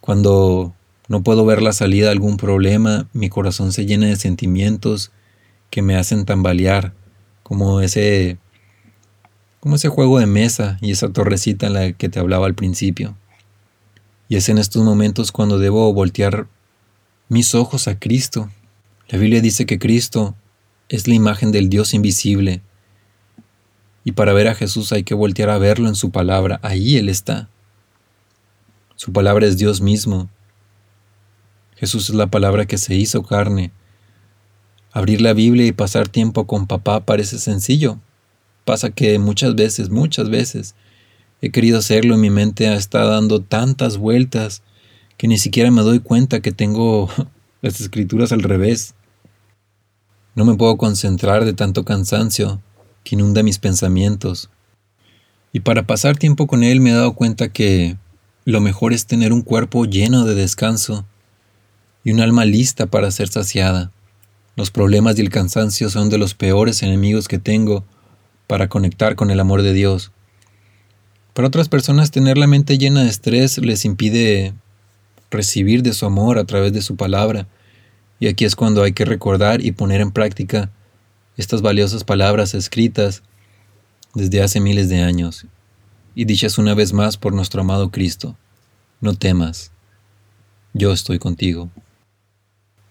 Cuando 0.00 0.74
no 1.08 1.22
puedo 1.22 1.44
ver 1.44 1.62
la 1.62 1.72
salida 1.72 2.08
a 2.08 2.12
algún 2.12 2.36
problema, 2.36 3.08
mi 3.12 3.28
corazón 3.28 3.72
se 3.72 3.86
llena 3.86 4.06
de 4.06 4.16
sentimientos 4.16 5.10
que 5.70 5.82
me 5.82 5.96
hacen 5.96 6.24
tambalear, 6.24 6.92
como 7.42 7.80
ese 7.80 8.38
como 9.60 9.76
ese 9.76 9.88
juego 9.88 10.18
de 10.18 10.26
mesa 10.26 10.76
y 10.82 10.90
esa 10.90 11.08
torrecita 11.08 11.68
en 11.68 11.72
la 11.72 11.92
que 11.92 12.10
te 12.10 12.18
hablaba 12.18 12.44
al 12.44 12.54
principio. 12.54 13.16
Y 14.28 14.36
es 14.36 14.50
en 14.50 14.58
estos 14.58 14.82
momentos 14.82 15.32
cuando 15.32 15.58
debo 15.58 15.90
voltear 15.94 16.48
mis 17.30 17.54
ojos 17.54 17.88
a 17.88 17.98
Cristo. 17.98 18.50
La 19.08 19.18
Biblia 19.18 19.40
dice 19.40 19.64
que 19.64 19.78
Cristo 19.78 20.34
es 20.90 21.08
la 21.08 21.14
imagen 21.14 21.50
del 21.50 21.70
Dios 21.70 21.94
invisible, 21.94 22.60
y 24.04 24.12
para 24.12 24.34
ver 24.34 24.48
a 24.48 24.54
Jesús 24.54 24.92
hay 24.92 25.02
que 25.02 25.14
voltear 25.14 25.48
a 25.48 25.58
verlo 25.58 25.88
en 25.88 25.94
su 25.94 26.10
palabra. 26.10 26.60
Ahí 26.62 26.98
Él 26.98 27.08
está. 27.08 27.48
Su 28.96 29.12
palabra 29.12 29.46
es 29.46 29.56
Dios 29.56 29.80
mismo. 29.80 30.28
Jesús 31.76 32.10
es 32.10 32.14
la 32.14 32.26
palabra 32.26 32.66
que 32.66 32.76
se 32.76 32.94
hizo 32.94 33.22
carne. 33.22 33.72
Abrir 34.92 35.22
la 35.22 35.32
Biblia 35.32 35.66
y 35.66 35.72
pasar 35.72 36.06
tiempo 36.06 36.46
con 36.46 36.66
papá 36.66 37.00
parece 37.00 37.38
sencillo. 37.38 37.98
Pasa 38.66 38.90
que 38.90 39.18
muchas 39.18 39.54
veces, 39.54 39.88
muchas 39.88 40.28
veces, 40.28 40.74
he 41.40 41.50
querido 41.50 41.78
hacerlo 41.78 42.14
y 42.14 42.18
mi 42.18 42.30
mente 42.30 42.72
está 42.74 43.04
dando 43.04 43.40
tantas 43.40 43.96
vueltas 43.96 44.62
que 45.16 45.28
ni 45.28 45.38
siquiera 45.38 45.70
me 45.70 45.82
doy 45.82 46.00
cuenta 46.00 46.40
que 46.40 46.52
tengo 46.52 47.08
las 47.62 47.80
escrituras 47.80 48.32
al 48.32 48.42
revés. 48.42 48.94
No 50.34 50.44
me 50.44 50.56
puedo 50.56 50.76
concentrar 50.76 51.44
de 51.46 51.54
tanto 51.54 51.84
cansancio 51.84 52.60
que 53.04 53.14
inunda 53.14 53.42
mis 53.42 53.58
pensamientos. 53.58 54.50
Y 55.52 55.60
para 55.60 55.86
pasar 55.86 56.16
tiempo 56.16 56.48
con 56.48 56.64
Él 56.64 56.80
me 56.80 56.90
he 56.90 56.94
dado 56.94 57.14
cuenta 57.14 57.48
que 57.48 57.96
lo 58.44 58.60
mejor 58.60 58.92
es 58.92 59.06
tener 59.06 59.32
un 59.32 59.42
cuerpo 59.42 59.84
lleno 59.84 60.24
de 60.24 60.34
descanso 60.34 61.06
y 62.02 62.10
un 62.10 62.20
alma 62.20 62.44
lista 62.44 62.86
para 62.86 63.10
ser 63.10 63.28
saciada. 63.28 63.92
Los 64.56 64.70
problemas 64.70 65.18
y 65.18 65.22
el 65.22 65.30
cansancio 65.30 65.90
son 65.90 66.10
de 66.10 66.18
los 66.18 66.34
peores 66.34 66.82
enemigos 66.82 67.28
que 67.28 67.38
tengo 67.38 67.84
para 68.46 68.68
conectar 68.68 69.14
con 69.14 69.30
el 69.30 69.40
amor 69.40 69.62
de 69.62 69.72
Dios. 69.72 70.12
Para 71.32 71.48
otras 71.48 71.68
personas 71.68 72.10
tener 72.10 72.38
la 72.38 72.46
mente 72.46 72.78
llena 72.78 73.02
de 73.02 73.10
estrés 73.10 73.58
les 73.58 73.84
impide 73.84 74.54
recibir 75.30 75.82
de 75.82 75.92
su 75.92 76.06
amor 76.06 76.38
a 76.38 76.44
través 76.44 76.72
de 76.72 76.82
su 76.82 76.96
palabra, 76.96 77.48
y 78.20 78.28
aquí 78.28 78.44
es 78.44 78.54
cuando 78.54 78.82
hay 78.82 78.92
que 78.92 79.04
recordar 79.04 79.64
y 79.64 79.72
poner 79.72 80.00
en 80.00 80.12
práctica 80.12 80.70
estas 81.36 81.62
valiosas 81.62 82.04
palabras 82.04 82.54
escritas 82.54 83.22
desde 84.14 84.42
hace 84.42 84.60
miles 84.60 84.88
de 84.88 85.02
años, 85.02 85.46
y 86.14 86.24
dichas 86.24 86.58
una 86.58 86.74
vez 86.74 86.92
más 86.92 87.16
por 87.16 87.32
nuestro 87.32 87.62
amado 87.62 87.90
Cristo. 87.90 88.36
No 89.00 89.14
temas, 89.14 89.72
yo 90.72 90.92
estoy 90.92 91.18
contigo. 91.18 91.70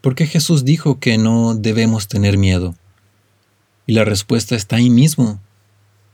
¿Por 0.02 0.16
qué 0.16 0.28
Jesús 0.28 0.66
dijo 0.66 1.00
que 1.00 1.18
no 1.18 1.56
debemos 1.56 2.08
tener 2.08 2.38
miedo? 2.38 2.76
Y 3.88 3.94
la 3.94 4.04
respuesta 4.04 4.56
está 4.56 4.76
ahí 4.76 4.90
mismo, 4.90 5.40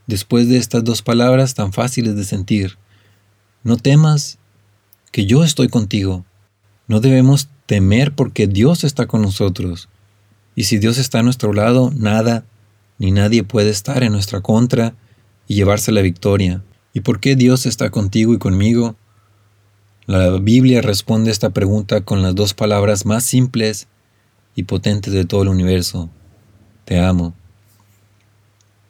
después 0.05 0.47
de 0.47 0.57
estas 0.57 0.83
dos 0.83 1.01
palabras 1.01 1.55
tan 1.55 1.73
fáciles 1.73 2.15
de 2.15 2.23
sentir. 2.23 2.77
No 3.63 3.77
temas, 3.77 4.37
que 5.11 5.25
yo 5.25 5.43
estoy 5.43 5.69
contigo. 5.69 6.25
No 6.87 6.99
debemos 6.99 7.49
temer 7.65 8.13
porque 8.13 8.47
Dios 8.47 8.83
está 8.83 9.07
con 9.07 9.21
nosotros. 9.21 9.89
Y 10.59 10.65
si 10.65 10.77
Dios 10.77 10.97
está 10.97 11.19
a 11.19 11.23
nuestro 11.23 11.53
lado, 11.53 11.89
nada 11.95 12.43
ni 12.97 13.11
nadie 13.11 13.45
puede 13.45 13.69
estar 13.69 14.03
en 14.03 14.11
nuestra 14.11 14.41
contra 14.41 14.93
y 15.47 15.55
llevarse 15.55 15.93
la 15.93 16.01
victoria. 16.01 16.61
¿Y 16.91 16.99
por 16.99 17.21
qué 17.21 17.37
Dios 17.37 17.65
está 17.65 17.91
contigo 17.91 18.33
y 18.33 18.39
conmigo? 18.39 18.97
La 20.05 20.31
Biblia 20.31 20.81
responde 20.81 21.31
esta 21.31 21.51
pregunta 21.51 22.01
con 22.01 22.21
las 22.23 22.35
dos 22.35 22.53
palabras 22.53 23.05
más 23.05 23.23
simples 23.23 23.87
y 24.53 24.63
potentes 24.63 25.13
de 25.13 25.23
todo 25.23 25.43
el 25.43 25.47
universo. 25.47 26.09
Te 26.83 26.99
amo. 26.99 27.33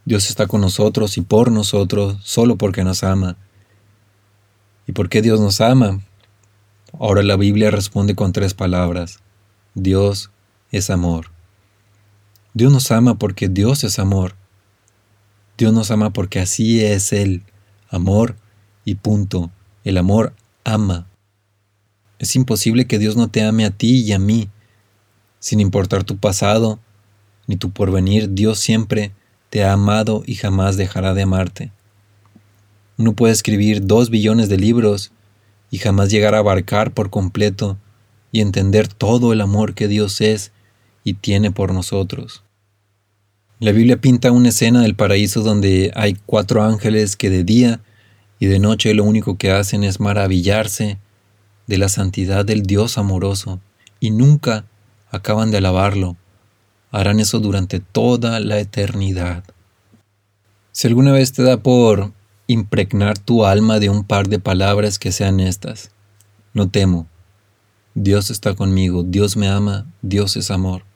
Dios 0.05 0.27
está 0.27 0.47
con 0.47 0.61
nosotros 0.61 1.19
y 1.19 1.21
por 1.21 1.51
nosotros 1.51 2.17
solo 2.23 2.55
porque 2.55 2.83
nos 2.83 3.03
ama. 3.03 3.37
¿Y 4.87 4.93
por 4.93 5.07
qué 5.07 5.21
Dios 5.21 5.39
nos 5.39 5.61
ama? 5.61 6.01
Ahora 6.99 7.21
la 7.21 7.35
Biblia 7.35 7.69
responde 7.69 8.15
con 8.15 8.33
tres 8.33 8.55
palabras. 8.55 9.19
Dios 9.75 10.31
es 10.71 10.89
amor. 10.89 11.37
Dios 12.53 12.71
nos 12.71 12.91
ama 12.91 13.15
porque 13.15 13.47
Dios 13.47 13.83
es 13.83 13.99
amor. 13.99 14.35
Dios 15.57 15.73
nos 15.73 15.91
ama 15.91 16.11
porque 16.11 16.39
así 16.39 16.83
es 16.83 17.13
Él. 17.13 17.43
Amor 17.89 18.35
y 18.85 18.95
punto. 18.95 19.51
El 19.83 19.97
amor 19.97 20.33
ama. 20.63 21.07
Es 22.17 22.35
imposible 22.35 22.85
que 22.85 22.99
Dios 22.99 23.15
no 23.15 23.29
te 23.29 23.43
ame 23.43 23.65
a 23.65 23.71
ti 23.71 24.01
y 24.01 24.11
a 24.13 24.19
mí. 24.19 24.49
Sin 25.39 25.59
importar 25.59 26.03
tu 26.03 26.17
pasado 26.17 26.79
ni 27.47 27.55
tu 27.55 27.71
porvenir, 27.71 28.33
Dios 28.33 28.59
siempre 28.59 29.11
te 29.49 29.63
ha 29.63 29.73
amado 29.73 30.23
y 30.25 30.35
jamás 30.35 30.75
dejará 30.77 31.13
de 31.13 31.23
amarte. 31.23 31.71
Uno 32.97 33.13
puede 33.13 33.33
escribir 33.33 33.85
dos 33.85 34.09
billones 34.09 34.49
de 34.49 34.57
libros 34.57 35.11
y 35.71 35.77
jamás 35.77 36.09
llegar 36.11 36.35
a 36.35 36.39
abarcar 36.39 36.93
por 36.93 37.09
completo 37.09 37.77
y 38.31 38.41
entender 38.41 38.87
todo 38.87 39.33
el 39.33 39.41
amor 39.41 39.73
que 39.73 39.87
Dios 39.87 40.19
es 40.21 40.51
tiene 41.13 41.51
por 41.51 41.73
nosotros. 41.73 42.43
La 43.59 43.71
Biblia 43.71 43.99
pinta 43.99 44.31
una 44.31 44.49
escena 44.49 44.81
del 44.81 44.95
paraíso 44.95 45.41
donde 45.41 45.91
hay 45.95 46.15
cuatro 46.25 46.63
ángeles 46.63 47.15
que 47.15 47.29
de 47.29 47.43
día 47.43 47.81
y 48.39 48.45
de 48.45 48.59
noche 48.59 48.93
lo 48.93 49.03
único 49.03 49.37
que 49.37 49.51
hacen 49.51 49.83
es 49.83 49.99
maravillarse 49.99 50.97
de 51.67 51.77
la 51.77 51.89
santidad 51.89 52.45
del 52.45 52.63
Dios 52.63 52.97
amoroso 52.97 53.59
y 53.99 54.11
nunca 54.11 54.65
acaban 55.11 55.51
de 55.51 55.57
alabarlo. 55.57 56.15
Harán 56.91 57.19
eso 57.19 57.39
durante 57.39 57.79
toda 57.79 58.39
la 58.39 58.59
eternidad. 58.59 59.43
Si 60.71 60.87
alguna 60.87 61.11
vez 61.11 61.33
te 61.33 61.43
da 61.43 61.57
por 61.57 62.13
impregnar 62.47 63.17
tu 63.17 63.45
alma 63.45 63.79
de 63.79 63.89
un 63.89 64.05
par 64.05 64.29
de 64.29 64.39
palabras 64.39 64.97
que 64.97 65.11
sean 65.11 65.39
estas, 65.39 65.91
no 66.53 66.69
temo, 66.69 67.07
Dios 67.93 68.31
está 68.31 68.55
conmigo, 68.55 69.03
Dios 69.03 69.35
me 69.35 69.49
ama, 69.49 69.85
Dios 70.01 70.37
es 70.37 70.49
amor. 70.49 70.88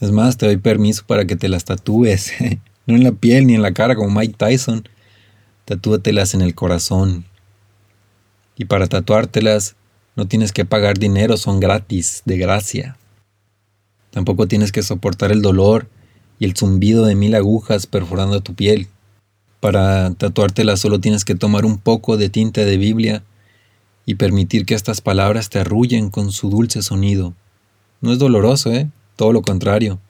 Es 0.00 0.10
más, 0.10 0.38
te 0.38 0.46
doy 0.46 0.56
permiso 0.56 1.04
para 1.06 1.26
que 1.26 1.36
te 1.36 1.48
las 1.48 1.64
tatúes, 1.64 2.32
no 2.86 2.96
en 2.96 3.04
la 3.04 3.12
piel 3.12 3.46
ni 3.46 3.54
en 3.54 3.62
la 3.62 3.72
cara 3.72 3.94
como 3.94 4.18
Mike 4.18 4.34
Tyson, 4.36 4.88
tatúatelas 5.66 6.34
en 6.34 6.40
el 6.40 6.54
corazón, 6.54 7.24
y 8.56 8.66
para 8.66 8.86
tatuártelas 8.88 9.76
no 10.16 10.26
tienes 10.26 10.52
que 10.52 10.66
pagar 10.66 10.98
dinero, 10.98 11.38
son 11.38 11.60
gratis, 11.60 12.22
de 12.26 12.36
gracia. 12.36 12.98
Tampoco 14.10 14.48
tienes 14.48 14.70
que 14.70 14.82
soportar 14.82 15.32
el 15.32 15.40
dolor 15.40 15.88
y 16.38 16.44
el 16.44 16.54
zumbido 16.54 17.06
de 17.06 17.14
mil 17.14 17.34
agujas 17.34 17.86
perforando 17.86 18.42
tu 18.42 18.54
piel. 18.54 18.88
Para 19.60 20.10
tatuártelas 20.12 20.80
solo 20.80 21.00
tienes 21.00 21.24
que 21.24 21.34
tomar 21.34 21.64
un 21.64 21.78
poco 21.78 22.18
de 22.18 22.28
tinta 22.28 22.66
de 22.66 22.76
Biblia 22.76 23.22
y 24.04 24.16
permitir 24.16 24.66
que 24.66 24.74
estas 24.74 25.00
palabras 25.00 25.48
te 25.48 25.60
arrullen 25.60 26.10
con 26.10 26.32
su 26.32 26.50
dulce 26.50 26.82
sonido. 26.82 27.34
No 28.02 28.12
es 28.12 28.18
doloroso, 28.18 28.72
¿eh? 28.72 28.90
Todo 29.20 29.34
lo 29.34 29.42
contrario. 29.42 30.00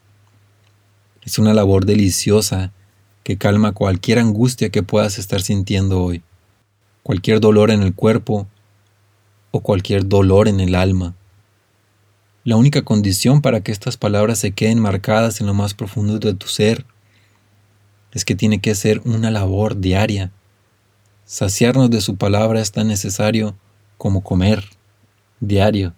Es 1.25 1.41
una 1.41 1.53
labor 1.53 1.85
deliciosa 1.85 2.73
que 3.25 3.37
calma 3.37 3.73
cualquier 3.73 4.21
angustia 4.21 4.69
que 4.69 4.85
puedas 4.85 5.19
estar 5.19 5.43
sintiendo 5.43 6.01
hoy 6.01 6.23
cualquier 7.03 7.41
dolor 7.41 7.73
en 7.73 7.83
el 7.83 7.93
cuerpo 7.93 8.47
o 9.51 9.63
cualquier 9.63 10.07
dolor 10.07 10.47
en 10.47 10.61
el 10.61 10.77
alma. 10.77 11.17
La 12.45 12.55
única 12.55 12.83
condición 12.83 13.43
para 13.43 13.63
que 13.63 13.73
estas 13.73 13.97
palabras 13.97 14.39
se 14.39 14.53
queden 14.53 14.79
marcadas 14.79 15.41
en 15.41 15.49
lo 15.49 15.55
más 15.55 15.75
profundo 15.75 16.21
de 16.21 16.35
tu 16.35 16.47
ser 16.47 16.87
es 18.13 18.25
que 18.25 18.37
tiene 18.37 18.61
que 18.61 18.77
ser 18.77 19.03
una 19.05 19.33
labor 19.33 19.81
diaria. 19.81 20.31
Saciarnos 21.25 21.91
de 21.91 22.01
su 22.01 22.15
palabra 22.15 22.61
es 22.61 22.71
tan 22.71 22.87
necesario 22.87 23.57
como 23.99 24.23
comer 24.23 24.67
diario. 25.41 25.95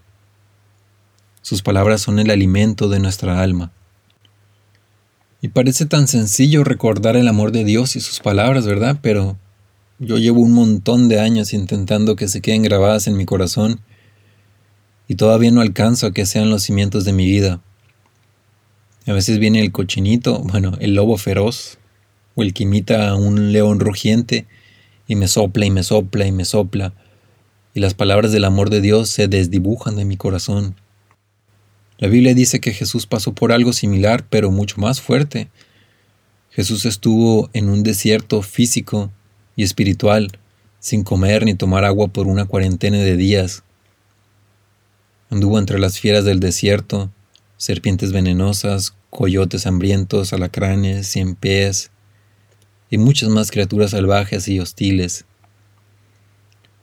Sus 1.43 1.63
palabras 1.63 2.01
son 2.01 2.19
el 2.19 2.31
alimento 2.31 2.89
de 2.89 3.01
nuestra 3.01 3.43
alma. 3.43 3.73
Y 5.41 5.49
parece 5.49 5.87
tan 5.87 6.07
sencillo 6.07 6.63
recordar 6.63 7.17
el 7.17 7.27
amor 7.27 7.51
de 7.51 7.65
Dios 7.65 7.97
y 7.97 8.01
sus 8.01 8.21
palabras, 8.21 8.65
¿verdad? 8.65 8.99
Pero 9.03 9.37
yo 9.99 10.19
llevo 10.19 10.41
un 10.41 10.53
montón 10.53 11.09
de 11.09 11.21
años 11.21 11.53
intentando 11.53 12.15
que 12.15 12.29
se 12.29 12.41
queden 12.41 12.63
grabadas 12.63 13.09
en 13.09 13.17
mi 13.17 13.25
corazón 13.25 13.81
y 15.09 15.17
todavía 15.17 15.51
no 15.51 15.61
alcanzo 15.61 16.07
a 16.07 16.13
que 16.13 16.27
sean 16.27 16.49
los 16.49 16.63
cimientos 16.63 17.05
de 17.05 17.13
mi 17.13 17.27
vida. 17.27 17.61
A 19.07 19.13
veces 19.13 19.39
viene 19.39 19.61
el 19.61 19.73
cochinito, 19.73 20.39
bueno, 20.39 20.77
el 20.81 20.95
lobo 20.95 21.17
feroz, 21.17 21.79
o 22.37 22.43
el 22.43 22.55
que 22.55 22.63
imita 22.63 23.09
a 23.09 23.17
un 23.17 23.53
león 23.53 23.81
rugiente, 23.81 24.47
y 25.09 25.17
me 25.17 25.27
sopla 25.27 25.67
y 25.67 25.71
me 25.71 25.83
sopla 25.83 26.25
y 26.25 26.33
me 26.33 26.45
sopla, 26.45 26.95
y 27.75 27.81
las 27.81 27.95
palabras 27.95 28.31
del 28.31 28.45
amor 28.45 28.71
de 28.71 28.81
Dios 28.81 29.11
se 29.11 29.27
desdibujan 29.27 29.97
de 29.97 30.05
mi 30.05 30.17
corazón. 30.17 30.77
La 32.03 32.09
Biblia 32.09 32.35
dice 32.35 32.59
que 32.59 32.73
Jesús 32.73 33.07
pasó 33.07 33.33
por 33.33 33.53
algo 33.53 33.73
similar, 33.73 34.27
pero 34.29 34.51
mucho 34.51 34.81
más 34.81 35.01
fuerte. 35.01 35.51
Jesús 36.51 36.85
estuvo 36.85 37.49
en 37.53 37.69
un 37.69 37.85
desierto 37.85 38.43
físico, 38.43 39.13
y 39.55 39.63
espiritual, 39.63 40.37
sin 40.81 41.05
comer 41.05 41.45
ni 41.45 41.55
tomar 41.55 41.85
agua 41.85 42.09
por 42.09 42.27
una 42.27 42.45
cuarentena 42.45 42.97
de 42.97 43.17
días. 43.17 43.63
Anduvo 45.31 45.61
entre 45.61 45.79
las 45.79 46.01
fieras 46.01 46.25
del 46.25 46.41
desierto, 46.41 47.13
serpientes 47.57 48.11
venenosas, 48.11 48.97
coyotes 49.09 49.65
hambrientos, 49.69 50.33
alacranes, 50.33 51.07
cien 51.07 51.37
pies 51.37 51.93
y 52.91 52.99
muchas 52.99 53.29
más 53.29 53.53
criaturas 53.53 53.93
salvajes 53.93 54.49
y 54.49 54.59
hostiles. 54.59 55.25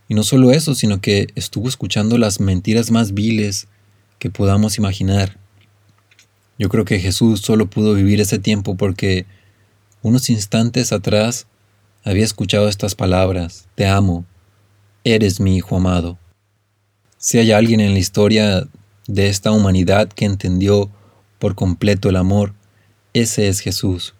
Y 0.08 0.13
no 0.13 0.23
solo 0.23 0.53
eso, 0.53 0.75
sino 0.75 1.01
que 1.01 1.27
estuvo 1.36 1.67
escuchando 1.67 2.17
las 2.17 2.39
mentiras 2.39 2.89
más 2.89 3.13
viles 3.13 3.67
que 4.19 4.29
podamos 4.29 4.77
imaginar. 4.77 5.38
Yo 6.58 6.69
creo 6.69 6.86
que 6.86 6.99
Jesús 6.99 7.39
solo 7.39 7.67
pudo 7.69 7.93
vivir 7.93 8.19
ese 8.19 8.38
tiempo 8.38 8.75
porque 8.75 9.25
unos 10.01 10.29
instantes 10.29 10.91
atrás 10.91 11.47
había 12.03 12.25
escuchado 12.25 12.67
estas 12.67 12.95
palabras, 12.95 13.67
te 13.75 13.88
amo, 13.88 14.25
eres 15.03 15.39
mi 15.39 15.55
hijo 15.55 15.77
amado. 15.77 16.17
Si 17.17 17.38
hay 17.38 17.51
alguien 17.51 17.79
en 17.79 17.93
la 17.93 17.99
historia 17.99 18.67
de 19.08 19.27
esta 19.27 19.51
humanidad 19.51 20.10
que 20.10 20.25
entendió 20.25 20.89
por 21.39 21.55
completo 21.55 22.10
el 22.10 22.15
amor, 22.15 22.53
ese 23.13 23.47
es 23.47 23.62
Jesús. 23.62 24.13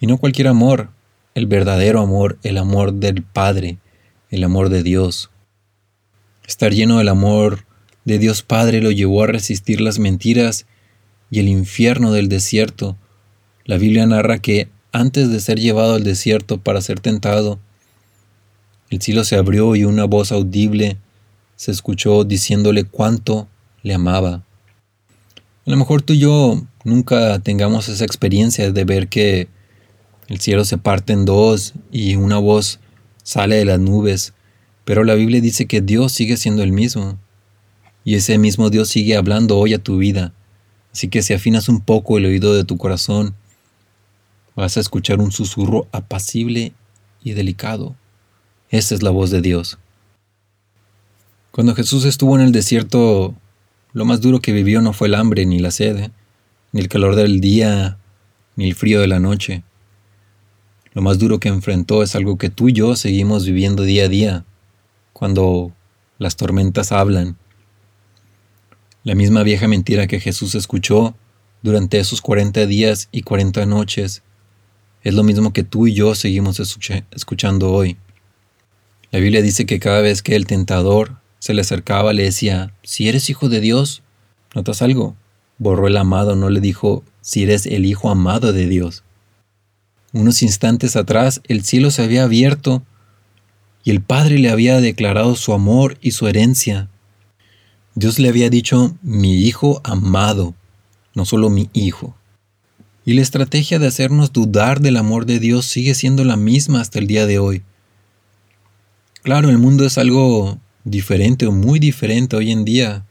Y 0.00 0.06
no 0.06 0.18
cualquier 0.18 0.48
amor, 0.48 0.90
el 1.34 1.46
verdadero 1.46 2.00
amor, 2.00 2.38
el 2.42 2.58
amor 2.58 2.92
del 2.92 3.22
Padre, 3.22 3.78
el 4.30 4.44
amor 4.44 4.68
de 4.68 4.82
Dios. 4.82 5.30
Estar 6.46 6.72
lleno 6.72 6.98
del 6.98 7.08
amor 7.08 7.64
de 8.04 8.18
Dios 8.18 8.42
Padre 8.42 8.80
lo 8.80 8.90
llevó 8.90 9.22
a 9.22 9.28
resistir 9.28 9.80
las 9.80 9.98
mentiras 9.98 10.66
y 11.30 11.38
el 11.40 11.48
infierno 11.48 12.12
del 12.12 12.28
desierto. 12.28 12.96
La 13.64 13.78
Biblia 13.78 14.06
narra 14.06 14.38
que 14.38 14.68
antes 14.92 15.30
de 15.30 15.40
ser 15.40 15.58
llevado 15.58 15.94
al 15.94 16.04
desierto 16.04 16.58
para 16.58 16.80
ser 16.80 17.00
tentado, 17.00 17.58
el 18.90 19.00
cielo 19.00 19.24
se 19.24 19.36
abrió 19.36 19.74
y 19.74 19.84
una 19.84 20.04
voz 20.04 20.32
audible 20.32 20.98
se 21.56 21.70
escuchó 21.70 22.24
diciéndole 22.24 22.84
cuánto 22.84 23.48
le 23.82 23.94
amaba. 23.94 24.42
A 25.64 25.70
lo 25.70 25.76
mejor 25.76 26.02
tú 26.02 26.12
y 26.12 26.18
yo 26.18 26.60
nunca 26.84 27.38
tengamos 27.38 27.88
esa 27.88 28.04
experiencia 28.04 28.70
de 28.70 28.84
ver 28.84 29.08
que 29.08 29.48
el 30.28 30.40
cielo 30.40 30.64
se 30.64 30.76
parte 30.76 31.12
en 31.12 31.24
dos 31.24 31.72
y 31.90 32.16
una 32.16 32.38
voz 32.38 32.80
sale 33.22 33.56
de 33.56 33.64
las 33.64 33.78
nubes, 33.78 34.34
pero 34.84 35.04
la 35.04 35.14
Biblia 35.14 35.40
dice 35.40 35.66
que 35.66 35.80
Dios 35.80 36.12
sigue 36.12 36.36
siendo 36.36 36.62
el 36.62 36.72
mismo 36.72 37.16
y 38.04 38.14
ese 38.14 38.38
mismo 38.38 38.70
Dios 38.70 38.88
sigue 38.88 39.16
hablando 39.16 39.58
hoy 39.58 39.74
a 39.74 39.82
tu 39.82 39.98
vida. 39.98 40.32
Así 40.92 41.08
que 41.08 41.22
si 41.22 41.32
afinas 41.32 41.68
un 41.68 41.80
poco 41.80 42.18
el 42.18 42.26
oído 42.26 42.54
de 42.54 42.64
tu 42.64 42.76
corazón, 42.76 43.34
vas 44.54 44.76
a 44.76 44.80
escuchar 44.80 45.20
un 45.20 45.32
susurro 45.32 45.86
apacible 45.92 46.72
y 47.22 47.32
delicado. 47.32 47.94
Esa 48.70 48.94
es 48.94 49.02
la 49.02 49.10
voz 49.10 49.30
de 49.30 49.40
Dios. 49.40 49.78
Cuando 51.50 51.74
Jesús 51.74 52.04
estuvo 52.04 52.36
en 52.36 52.42
el 52.42 52.52
desierto, 52.52 53.34
lo 53.92 54.04
más 54.04 54.20
duro 54.20 54.40
que 54.40 54.52
vivió 54.52 54.80
no 54.80 54.92
fue 54.92 55.08
el 55.08 55.14
hambre 55.14 55.44
ni 55.44 55.58
la 55.58 55.70
sed, 55.70 56.10
ni 56.72 56.80
el 56.80 56.88
calor 56.88 57.14
del 57.14 57.40
día, 57.40 57.98
ni 58.56 58.68
el 58.68 58.74
frío 58.74 59.00
de 59.00 59.06
la 59.06 59.20
noche. 59.20 59.62
Lo 60.94 61.02
más 61.02 61.18
duro 61.18 61.40
que 61.40 61.48
enfrentó 61.48 62.02
es 62.02 62.14
algo 62.14 62.38
que 62.38 62.50
tú 62.50 62.68
y 62.68 62.72
yo 62.72 62.96
seguimos 62.96 63.46
viviendo 63.46 63.82
día 63.82 64.04
a 64.04 64.08
día, 64.08 64.44
cuando 65.12 65.72
las 66.18 66.36
tormentas 66.36 66.92
hablan. 66.92 67.36
La 69.04 69.16
misma 69.16 69.42
vieja 69.42 69.66
mentira 69.66 70.06
que 70.06 70.20
Jesús 70.20 70.54
escuchó 70.54 71.16
durante 71.60 71.98
esos 71.98 72.20
40 72.20 72.66
días 72.66 73.08
y 73.10 73.22
40 73.22 73.66
noches 73.66 74.22
es 75.02 75.14
lo 75.14 75.24
mismo 75.24 75.52
que 75.52 75.64
tú 75.64 75.88
y 75.88 75.94
yo 75.94 76.14
seguimos 76.14 76.60
escuchando 76.60 77.72
hoy. 77.72 77.96
La 79.10 79.18
Biblia 79.18 79.42
dice 79.42 79.66
que 79.66 79.80
cada 79.80 80.00
vez 80.02 80.22
que 80.22 80.36
el 80.36 80.46
tentador 80.46 81.16
se 81.40 81.52
le 81.52 81.62
acercaba, 81.62 82.12
le 82.12 82.22
decía, 82.22 82.72
si 82.84 83.08
eres 83.08 83.28
hijo 83.28 83.48
de 83.48 83.60
Dios, 83.60 84.04
¿notas 84.54 84.82
algo? 84.82 85.16
Borró 85.58 85.88
el 85.88 85.96
amado, 85.96 86.36
no 86.36 86.48
le 86.48 86.60
dijo, 86.60 87.02
si 87.20 87.42
eres 87.42 87.66
el 87.66 87.84
hijo 87.84 88.08
amado 88.08 88.52
de 88.52 88.68
Dios. 88.68 89.02
Unos 90.12 90.42
instantes 90.44 90.94
atrás 90.94 91.40
el 91.48 91.64
cielo 91.64 91.90
se 91.90 92.04
había 92.04 92.22
abierto 92.22 92.84
y 93.82 93.90
el 93.90 94.00
Padre 94.00 94.38
le 94.38 94.50
había 94.50 94.80
declarado 94.80 95.34
su 95.34 95.52
amor 95.52 95.98
y 96.00 96.12
su 96.12 96.28
herencia. 96.28 96.88
Dios 97.94 98.18
le 98.18 98.28
había 98.28 98.48
dicho 98.48 98.96
mi 99.02 99.42
hijo 99.42 99.80
amado, 99.84 100.54
no 101.14 101.26
solo 101.26 101.50
mi 101.50 101.68
hijo. 101.74 102.16
Y 103.04 103.14
la 103.14 103.22
estrategia 103.22 103.78
de 103.78 103.86
hacernos 103.86 104.32
dudar 104.32 104.80
del 104.80 104.96
amor 104.96 105.26
de 105.26 105.38
Dios 105.38 105.66
sigue 105.66 105.94
siendo 105.94 106.24
la 106.24 106.36
misma 106.36 106.80
hasta 106.80 106.98
el 106.98 107.06
día 107.06 107.26
de 107.26 107.38
hoy. 107.38 107.62
Claro, 109.22 109.50
el 109.50 109.58
mundo 109.58 109.84
es 109.84 109.98
algo 109.98 110.58
diferente 110.84 111.46
o 111.46 111.52
muy 111.52 111.78
diferente 111.78 112.36
hoy 112.36 112.50
en 112.50 112.64
día 112.64 113.04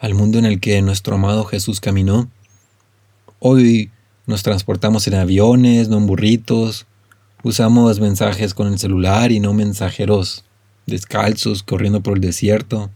al 0.00 0.14
mundo 0.14 0.38
en 0.38 0.44
el 0.44 0.60
que 0.60 0.80
nuestro 0.80 1.16
amado 1.16 1.44
Jesús 1.44 1.80
caminó. 1.80 2.30
Hoy 3.38 3.90
nos 4.26 4.42
transportamos 4.42 5.06
en 5.08 5.14
aviones, 5.14 5.88
no 5.88 5.98
en 5.98 6.06
burritos, 6.06 6.86
usamos 7.42 8.00
mensajes 8.00 8.54
con 8.54 8.68
el 8.68 8.78
celular 8.78 9.32
y 9.32 9.40
no 9.40 9.54
mensajeros 9.54 10.44
descalzos 10.86 11.62
corriendo 11.62 12.02
por 12.02 12.14
el 12.14 12.20
desierto. 12.20 12.90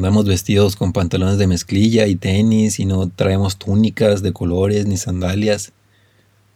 Andamos 0.00 0.24
vestidos 0.24 0.76
con 0.76 0.94
pantalones 0.94 1.36
de 1.36 1.46
mezclilla 1.46 2.06
y 2.06 2.16
tenis 2.16 2.80
y 2.80 2.86
no 2.86 3.10
traemos 3.10 3.58
túnicas 3.58 4.22
de 4.22 4.32
colores 4.32 4.86
ni 4.86 4.96
sandalias. 4.96 5.72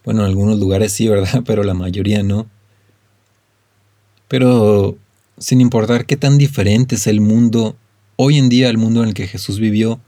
Bueno, 0.02 0.22
en 0.22 0.28
algunos 0.28 0.58
lugares 0.58 0.94
sí, 0.94 1.08
¿verdad? 1.08 1.42
Pero 1.46 1.62
la 1.62 1.74
mayoría 1.74 2.22
no. 2.22 2.46
Pero 4.28 4.96
sin 5.36 5.60
importar 5.60 6.06
qué 6.06 6.16
tan 6.16 6.38
diferente 6.38 6.94
es 6.94 7.06
el 7.06 7.20
mundo, 7.20 7.76
hoy 8.16 8.38
en 8.38 8.48
día 8.48 8.70
el 8.70 8.78
mundo 8.78 9.02
en 9.02 9.08
el 9.08 9.14
que 9.14 9.26
Jesús 9.26 9.60
vivió, 9.60 10.00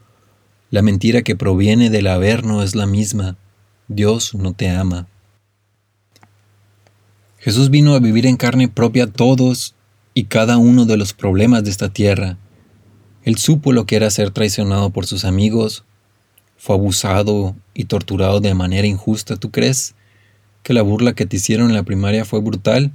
la 0.71 0.81
mentira 0.81 1.21
que 1.21 1.35
proviene 1.35 1.91
del 1.91 2.07
averno 2.07 2.63
es 2.63 2.73
la 2.73 2.87
misma. 2.87 3.37
Dios 3.87 4.33
no 4.33 4.53
te 4.53 4.67
ama. 4.67 5.05
Jesús 7.37 7.69
vino 7.69 7.93
a 7.93 7.99
vivir 7.99 8.25
en 8.25 8.35
carne 8.35 8.67
propia 8.67 9.05
todos 9.05 9.75
y 10.15 10.23
cada 10.23 10.57
uno 10.57 10.85
de 10.85 10.97
los 10.97 11.13
problemas 11.13 11.63
de 11.63 11.69
esta 11.69 11.89
tierra. 11.89 12.39
Él 13.27 13.37
supo 13.37 13.73
lo 13.73 13.85
que 13.85 13.97
era 13.97 14.09
ser 14.09 14.31
traicionado 14.31 14.91
por 14.91 15.05
sus 15.05 15.25
amigos, 15.25 15.83
fue 16.55 16.77
abusado 16.77 17.57
y 17.73 17.83
torturado 17.83 18.39
de 18.39 18.53
manera 18.53 18.87
injusta. 18.87 19.35
¿Tú 19.35 19.51
crees 19.51 19.95
que 20.63 20.71
la 20.71 20.81
burla 20.81 21.11
que 21.11 21.25
te 21.25 21.35
hicieron 21.35 21.67
en 21.67 21.75
la 21.75 21.83
primaria 21.83 22.23
fue 22.23 22.39
brutal? 22.39 22.93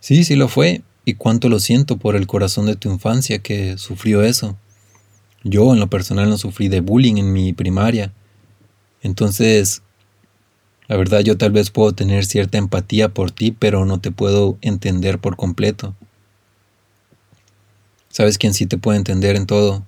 Sí, 0.00 0.24
sí 0.24 0.34
lo 0.34 0.48
fue, 0.48 0.82
y 1.04 1.14
cuánto 1.14 1.48
lo 1.48 1.60
siento 1.60 1.98
por 1.98 2.16
el 2.16 2.26
corazón 2.26 2.66
de 2.66 2.74
tu 2.74 2.90
infancia 2.90 3.38
que 3.38 3.78
sufrió 3.78 4.24
eso. 4.24 4.58
Yo 5.44 5.72
en 5.72 5.78
lo 5.78 5.86
personal 5.86 6.28
no 6.28 6.36
sufrí 6.36 6.66
de 6.66 6.80
bullying 6.80 7.18
en 7.18 7.32
mi 7.32 7.52
primaria. 7.52 8.12
Entonces, 9.02 9.82
la 10.88 10.96
verdad 10.96 11.20
yo 11.20 11.38
tal 11.38 11.52
vez 11.52 11.70
puedo 11.70 11.92
tener 11.92 12.26
cierta 12.26 12.58
empatía 12.58 13.14
por 13.14 13.30
ti, 13.30 13.52
pero 13.52 13.84
no 13.84 14.00
te 14.00 14.10
puedo 14.10 14.58
entender 14.62 15.20
por 15.20 15.36
completo. 15.36 15.94
¿Sabes 18.12 18.36
quién 18.36 18.52
sí 18.52 18.66
te 18.66 18.76
puede 18.76 18.98
entender 18.98 19.36
en 19.36 19.46
todo? 19.46 19.86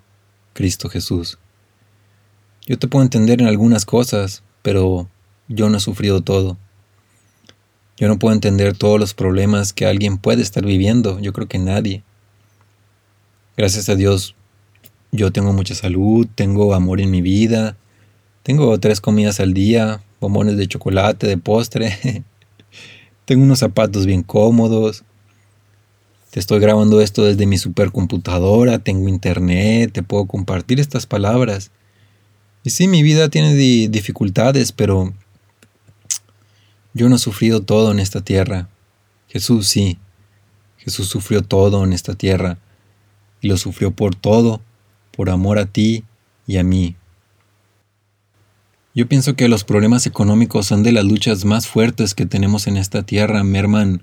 Cristo 0.55 0.89
Jesús. 0.89 1.39
Yo 2.67 2.79
te 2.79 2.89
puedo 2.89 3.05
entender 3.05 3.43
en 3.43 3.49
algunas 3.49 3.85
cosas, 3.85 4.43
pero 4.63 5.11
yo 5.47 5.69
no 5.69 5.77
he 5.77 5.81
sufrido 5.81 6.23
todo. 6.23 6.57
Yo 7.99 8.09
no 8.09 8.19
puedo 8.19 8.33
entender 8.33 8.75
todos 8.75 8.99
los 8.99 9.13
problemas 9.13 9.75
que 9.75 9.85
alguien 9.85 10.17
puede 10.17 10.41
estar 10.41 10.65
viviendo, 10.65 11.21
yo 11.21 11.35
creo 11.35 11.49
que 11.49 11.59
nadie. 11.59 12.03
Gracias 13.59 13.91
a 13.91 13.95
Dios, 13.95 14.35
yo 15.13 15.31
tengo 15.31 15.53
mucha 15.53 15.75
salud, 15.75 16.27
tengo 16.35 16.73
amor 16.73 17.03
en 17.03 17.11
mi 17.11 17.21
vida, 17.21 17.77
tengo 18.43 18.81
tres 18.81 19.03
comidas 19.03 19.39
al 19.39 19.53
día, 19.53 20.03
bombones 20.19 20.57
de 20.57 20.67
chocolate, 20.67 21.27
de 21.27 21.37
postre, 21.37 22.25
tengo 23.27 23.45
unos 23.45 23.59
zapatos 23.59 24.07
bien 24.07 24.23
cómodos, 24.23 25.05
te 26.35 26.40
estoy 26.40 26.59
grabando 26.59 27.01
esto 27.01 27.23
desde 27.23 27.47
mi 27.47 27.59
supercomputadora, 27.59 28.81
tengo 28.81 29.09
internet, 29.09 29.92
te 29.92 30.03
puedo 30.03 30.27
compartir 30.27 30.81
estas 30.81 31.07
palabras. 31.07 31.70
Y 32.64 32.70
sí, 32.70 32.88
mi 32.88 33.05
vida 33.05 33.29
tiene 33.29 33.55
dificultades, 33.55 34.73
pero 34.73 35.14
yo 36.92 37.09
no 37.09 37.14
he 37.14 37.18
sufrido 37.20 37.62
todo 37.62 37.92
en 37.92 38.01
esta 38.01 38.20
tierra. 38.20 38.68
Jesús 39.29 39.68
sí. 39.68 39.97
Jesús 40.77 41.07
sufrió 41.07 41.42
todo 41.42 41.85
en 41.85 41.92
esta 41.92 42.16
tierra. 42.16 42.59
Y 43.40 43.47
lo 43.47 43.57
sufrió 43.57 43.92
por 43.92 44.16
todo, 44.16 44.61
por 45.16 45.31
amor 45.31 45.61
a 45.61 45.66
ti 45.66 46.03
y 46.49 46.57
a 46.57 46.64
mí. 46.64 46.97
Yo 48.92 49.07
pienso 49.07 49.37
que 49.37 49.47
los 49.47 49.62
problemas 49.62 50.05
económicos 50.09 50.66
son 50.66 50.83
de 50.83 50.90
las 50.90 51.05
luchas 51.05 51.44
más 51.44 51.68
fuertes 51.68 52.12
que 52.12 52.27
tenemos 52.27 52.66
en 52.66 52.77
esta 52.77 53.05
tierra. 53.05 53.44
Merman 53.44 54.03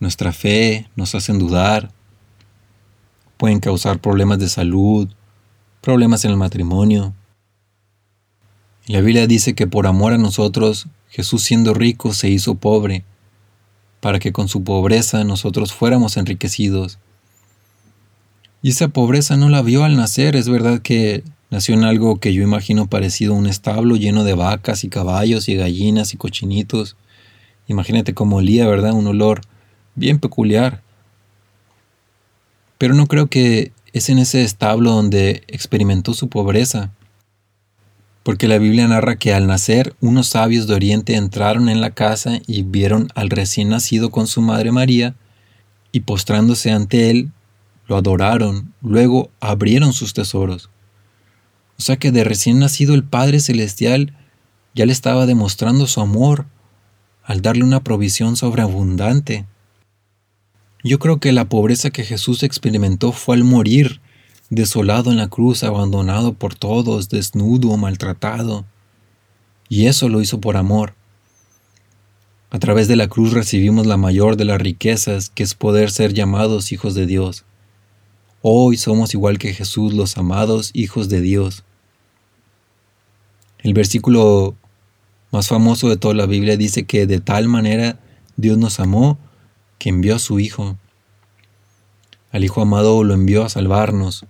nuestra 0.00 0.32
fe, 0.32 0.88
nos 0.96 1.14
hacen 1.14 1.38
dudar. 1.38 1.92
Pueden 3.36 3.60
causar 3.60 4.00
problemas 4.00 4.38
de 4.38 4.48
salud, 4.48 5.08
problemas 5.80 6.24
en 6.24 6.32
el 6.32 6.36
matrimonio. 6.36 7.14
la 8.86 9.00
Biblia 9.00 9.26
dice 9.26 9.54
que 9.54 9.66
por 9.66 9.86
amor 9.86 10.12
a 10.12 10.18
nosotros 10.18 10.88
Jesús 11.10 11.42
siendo 11.42 11.74
rico 11.74 12.12
se 12.12 12.28
hizo 12.28 12.56
pobre, 12.56 13.04
para 14.00 14.18
que 14.18 14.32
con 14.32 14.48
su 14.48 14.64
pobreza 14.64 15.22
nosotros 15.24 15.72
fuéramos 15.72 16.16
enriquecidos. 16.16 16.98
Y 18.62 18.70
esa 18.70 18.88
pobreza 18.88 19.36
no 19.36 19.48
la 19.48 19.62
vio 19.62 19.84
al 19.84 19.96
nacer, 19.96 20.36
es 20.36 20.48
verdad 20.48 20.80
que 20.80 21.22
nació 21.50 21.74
en 21.74 21.84
algo 21.84 22.20
que 22.20 22.32
yo 22.32 22.42
imagino 22.42 22.86
parecido 22.86 23.34
a 23.34 23.38
un 23.38 23.46
establo 23.46 23.96
lleno 23.96 24.24
de 24.24 24.34
vacas 24.34 24.84
y 24.84 24.88
caballos 24.88 25.48
y 25.48 25.56
gallinas 25.56 26.14
y 26.14 26.16
cochinitos. 26.16 26.96
Imagínate 27.68 28.14
cómo 28.14 28.36
olía, 28.36 28.66
¿verdad? 28.66 28.92
Un 28.92 29.06
olor 29.06 29.42
bien 29.94 30.18
peculiar. 30.18 30.82
Pero 32.78 32.94
no 32.94 33.06
creo 33.06 33.26
que 33.28 33.72
es 33.92 34.08
en 34.08 34.18
ese 34.18 34.42
establo 34.42 34.92
donde 34.92 35.42
experimentó 35.48 36.14
su 36.14 36.28
pobreza 36.28 36.90
porque 38.22 38.48
la 38.48 38.58
Biblia 38.58 38.86
narra 38.86 39.16
que 39.16 39.32
al 39.32 39.46
nacer 39.46 39.94
unos 40.00 40.28
sabios 40.28 40.66
de 40.66 40.74
Oriente 40.74 41.16
entraron 41.16 41.68
en 41.68 41.80
la 41.80 41.90
casa 41.90 42.40
y 42.46 42.62
vieron 42.62 43.08
al 43.14 43.30
recién 43.30 43.70
nacido 43.70 44.10
con 44.10 44.26
su 44.26 44.42
madre 44.42 44.72
María, 44.72 45.14
y 45.92 46.00
postrándose 46.00 46.70
ante 46.70 47.10
él, 47.10 47.32
lo 47.88 47.96
adoraron, 47.96 48.72
luego 48.82 49.30
abrieron 49.40 49.92
sus 49.92 50.14
tesoros. 50.14 50.70
O 51.78 51.82
sea 51.82 51.96
que 51.96 52.12
de 52.12 52.22
recién 52.22 52.58
nacido 52.58 52.94
el 52.94 53.02
Padre 53.02 53.40
Celestial 53.40 54.14
ya 54.74 54.86
le 54.86 54.92
estaba 54.92 55.26
demostrando 55.26 55.86
su 55.86 56.00
amor 56.00 56.46
al 57.24 57.42
darle 57.42 57.64
una 57.64 57.82
provisión 57.82 58.36
sobreabundante. 58.36 59.46
Yo 60.82 60.98
creo 60.98 61.18
que 61.18 61.32
la 61.32 61.48
pobreza 61.48 61.90
que 61.90 62.04
Jesús 62.04 62.42
experimentó 62.42 63.12
fue 63.12 63.36
al 63.36 63.44
morir, 63.44 64.00
desolado 64.48 65.10
en 65.10 65.18
la 65.18 65.28
cruz, 65.28 65.62
abandonado 65.62 66.32
por 66.32 66.54
todos, 66.54 67.08
desnudo, 67.08 67.76
maltratado. 67.76 68.64
Y 69.68 69.86
eso 69.86 70.08
lo 70.08 70.22
hizo 70.22 70.40
por 70.40 70.56
amor. 70.56 70.94
A 72.50 72.58
través 72.58 72.88
de 72.88 72.96
la 72.96 73.08
cruz 73.08 73.32
recibimos 73.32 73.86
la 73.86 73.96
mayor 73.96 74.36
de 74.36 74.44
las 74.44 74.60
riquezas, 74.60 75.30
que 75.30 75.42
es 75.42 75.54
poder 75.54 75.90
ser 75.90 76.14
llamados 76.14 76.72
hijos 76.72 76.94
de 76.94 77.06
Dios. 77.06 77.44
Hoy 78.42 78.76
somos 78.78 79.12
igual 79.12 79.38
que 79.38 79.52
Jesús, 79.52 79.92
los 79.92 80.16
amados 80.16 80.70
hijos 80.72 81.08
de 81.10 81.20
Dios. 81.20 81.62
El 83.58 83.74
versículo 83.74 84.56
más 85.30 85.46
famoso 85.46 85.90
de 85.90 85.98
toda 85.98 86.14
la 86.14 86.26
Biblia 86.26 86.56
dice 86.56 86.84
que 86.84 87.06
de 87.06 87.20
tal 87.20 87.46
manera 87.46 88.00
Dios 88.36 88.56
nos 88.56 88.80
amó 88.80 89.18
que 89.80 89.88
envió 89.88 90.14
a 90.14 90.20
su 90.20 90.38
Hijo. 90.38 90.76
Al 92.30 92.44
Hijo 92.44 92.60
amado 92.60 93.02
lo 93.02 93.14
envió 93.14 93.44
a 93.44 93.48
salvarnos, 93.48 94.26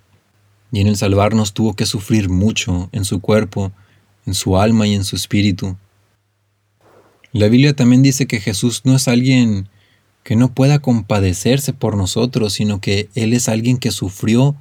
y 0.73 0.81
en 0.81 0.87
el 0.87 0.97
salvarnos 0.97 1.53
tuvo 1.53 1.75
que 1.75 1.87
sufrir 1.87 2.31
mucho 2.31 2.89
en 2.93 3.05
su 3.05 3.21
cuerpo, 3.21 3.73
en 4.27 4.35
su 4.35 4.57
alma 4.57 4.87
y 4.87 4.95
en 4.95 5.05
su 5.05 5.17
espíritu. 5.17 5.77
La 7.33 7.49
Biblia 7.49 7.75
también 7.75 8.01
dice 8.03 8.27
que 8.27 8.41
Jesús 8.41 8.83
no 8.85 8.95
es 8.95 9.09
alguien 9.09 9.69
que 10.23 10.37
no 10.37 10.55
pueda 10.55 10.79
compadecerse 10.79 11.73
por 11.73 11.97
nosotros, 11.97 12.53
sino 12.53 12.81
que 12.81 13.11
Él 13.17 13.33
es 13.33 13.49
alguien 13.49 13.79
que 13.79 13.91
sufrió 13.91 14.55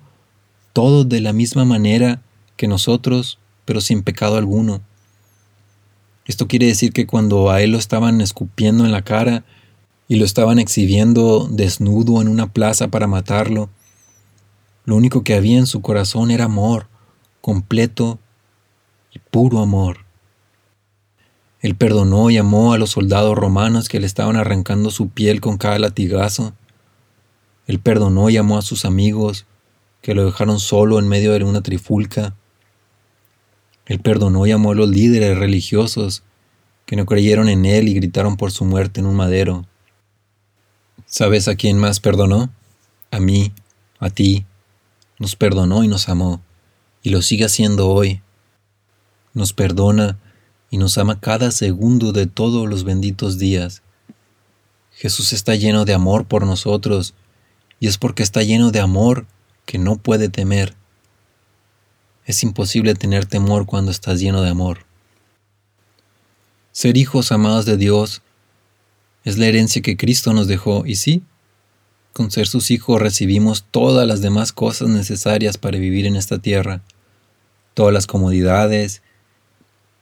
todo 0.74 1.04
de 1.04 1.22
la 1.22 1.34
misma 1.34 1.66
manera 1.66 2.24
que 2.58 2.68
nosotros, 2.68 3.38
pero 3.66 3.80
sin 3.80 4.02
pecado 4.02 4.38
alguno. 4.38 4.82
Esto 6.26 6.48
quiere 6.48 6.66
decir 6.66 6.94
que 6.94 7.06
cuando 7.06 7.52
a 7.52 7.62
Él 7.62 7.72
lo 7.72 7.78
estaban 7.78 8.22
escupiendo 8.22 8.86
en 8.86 8.92
la 8.92 9.04
cara 9.04 9.44
y 10.10 10.16
lo 10.16 10.26
estaban 10.26 10.58
exhibiendo 10.58 11.48
desnudo 11.50 12.20
en 12.20 12.28
una 12.28 12.52
plaza 12.52 12.88
para 12.88 13.06
matarlo, 13.06 13.70
lo 14.84 14.96
único 14.96 15.24
que 15.24 15.36
había 15.36 15.60
en 15.60 15.68
su 15.68 15.82
corazón 15.82 16.32
era 16.32 16.46
amor, 16.46 16.88
completo 17.42 18.18
y 19.14 19.20
puro 19.20 19.60
amor. 19.60 20.00
Él 21.62 21.76
perdonó 21.76 22.32
y 22.32 22.38
amó 22.38 22.74
a 22.74 22.80
los 22.80 22.90
soldados 22.90 23.38
romanos 23.38 23.88
que 23.88 24.00
le 24.00 24.08
estaban 24.08 24.36
arrancando 24.36 24.90
su 24.90 25.10
piel 25.10 25.42
con 25.42 25.58
cada 25.58 25.78
latigazo. 25.78 26.54
Él 27.68 27.80
perdonó 27.80 28.32
y 28.32 28.38
amó 28.38 28.58
a 28.58 28.64
sus 28.64 28.86
amigos 28.86 29.46
que 30.02 30.16
lo 30.16 30.26
dejaron 30.26 30.60
solo 30.60 30.98
en 30.98 31.08
medio 31.08 31.34
de 31.34 31.44
una 31.44 31.62
trifulca. 31.62 32.36
Él 33.86 34.00
perdonó 34.00 34.48
y 34.48 34.52
amó 34.52 34.72
a 34.72 34.76
los 34.76 34.90
líderes 34.90 35.38
religiosos 35.38 36.24
que 36.88 36.96
no 36.96 37.06
creyeron 37.06 37.48
en 37.48 37.66
Él 37.66 37.88
y 37.88 37.94
gritaron 37.94 38.38
por 38.38 38.52
su 38.52 38.66
muerte 38.66 39.02
en 39.02 39.06
un 39.06 39.16
madero. 39.16 39.69
¿Sabes 41.12 41.48
a 41.48 41.56
quién 41.56 41.80
más 41.80 42.00
perdonó? 42.00 42.52
A 43.10 43.20
mí, 43.20 43.52
a 43.98 44.12
ti. 44.12 44.46
Nos 45.18 45.36
perdonó 45.36 45.84
y 45.84 45.88
nos 45.88 46.08
amó, 46.08 46.40
y 47.02 47.10
lo 47.10 47.24
sigue 47.24 47.46
haciendo 47.46 47.90
hoy. 47.90 48.22
Nos 49.34 49.52
perdona 49.52 50.20
y 50.70 50.78
nos 50.78 51.00
ama 51.00 51.20
cada 51.20 51.50
segundo 51.50 52.12
de 52.12 52.28
todos 52.28 52.70
los 52.70 52.84
benditos 52.84 53.40
días. 53.40 53.82
Jesús 54.92 55.34
está 55.34 55.56
lleno 55.56 55.84
de 55.84 55.96
amor 55.96 56.28
por 56.28 56.46
nosotros, 56.46 57.16
y 57.80 57.88
es 57.88 57.98
porque 57.98 58.22
está 58.22 58.44
lleno 58.44 58.70
de 58.70 58.80
amor 58.80 59.26
que 59.66 59.80
no 59.80 59.96
puede 59.96 60.30
temer. 60.30 60.76
Es 62.24 62.44
imposible 62.44 62.94
tener 62.94 63.26
temor 63.26 63.66
cuando 63.66 63.90
estás 63.90 64.20
lleno 64.20 64.44
de 64.44 64.52
amor. 64.52 64.86
Ser 66.72 66.98
hijos 66.98 67.32
amados 67.32 67.66
de 67.66 67.78
Dios 67.78 68.22
es 69.30 69.38
la 69.38 69.46
herencia 69.48 69.82
que 69.82 69.98
Cristo 69.98 70.34
nos 70.34 70.48
dejó, 70.48 70.86
y 70.86 70.96
sí, 70.96 71.24
con 72.14 72.32
ser 72.32 72.48
sus 72.48 72.72
hijos 72.72 73.02
recibimos 73.02 73.64
todas 73.70 74.08
las 74.08 74.22
demás 74.22 74.52
cosas 74.52 74.90
necesarias 74.90 75.58
para 75.58 75.78
vivir 75.78 76.06
en 76.06 76.16
esta 76.16 76.40
tierra, 76.40 76.82
todas 77.74 77.94
las 77.94 78.08
comodidades, 78.08 79.02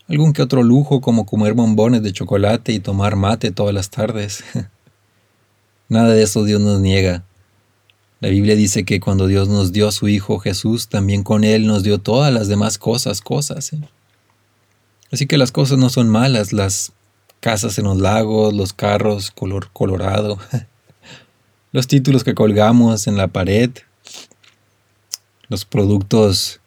algún 0.07 0.33
que 0.33 0.41
otro 0.41 0.63
lujo 0.63 1.01
como 1.01 1.25
comer 1.25 1.53
bombones 1.53 2.01
de 2.01 2.13
chocolate 2.13 2.71
y 2.71 2.79
tomar 2.79 3.15
mate 3.17 3.51
todas 3.51 3.73
las 3.73 3.89
tardes. 3.89 4.43
Nada 5.89 6.09
de 6.13 6.23
eso 6.23 6.43
Dios 6.43 6.61
nos 6.61 6.79
niega. 6.79 7.25
La 8.19 8.29
Biblia 8.29 8.55
dice 8.55 8.83
que 8.83 8.99
cuando 8.99 9.27
Dios 9.27 9.47
nos 9.47 9.73
dio 9.73 9.87
a 9.87 9.91
su 9.91 10.07
Hijo 10.07 10.39
Jesús, 10.39 10.87
también 10.87 11.23
con 11.23 11.43
Él 11.43 11.67
nos 11.67 11.83
dio 11.83 11.99
todas 11.99 12.33
las 12.33 12.47
demás 12.47 12.77
cosas, 12.77 13.21
cosas. 13.21 13.73
¿eh? 13.73 13.81
Así 15.11 15.27
que 15.27 15.37
las 15.37 15.51
cosas 15.51 15.77
no 15.77 15.89
son 15.89 16.09
malas, 16.09 16.51
las 16.51 16.93
casas 17.39 17.77
en 17.77 17.85
los 17.85 17.97
lagos, 17.97 18.53
los 18.53 18.73
carros 18.73 19.31
color 19.31 19.69
colorado, 19.71 20.39
los 21.71 21.87
títulos 21.87 22.23
que 22.23 22.35
colgamos 22.35 23.07
en 23.07 23.17
la 23.17 23.27
pared, 23.27 23.71
los 25.49 25.65
productos 25.65 26.59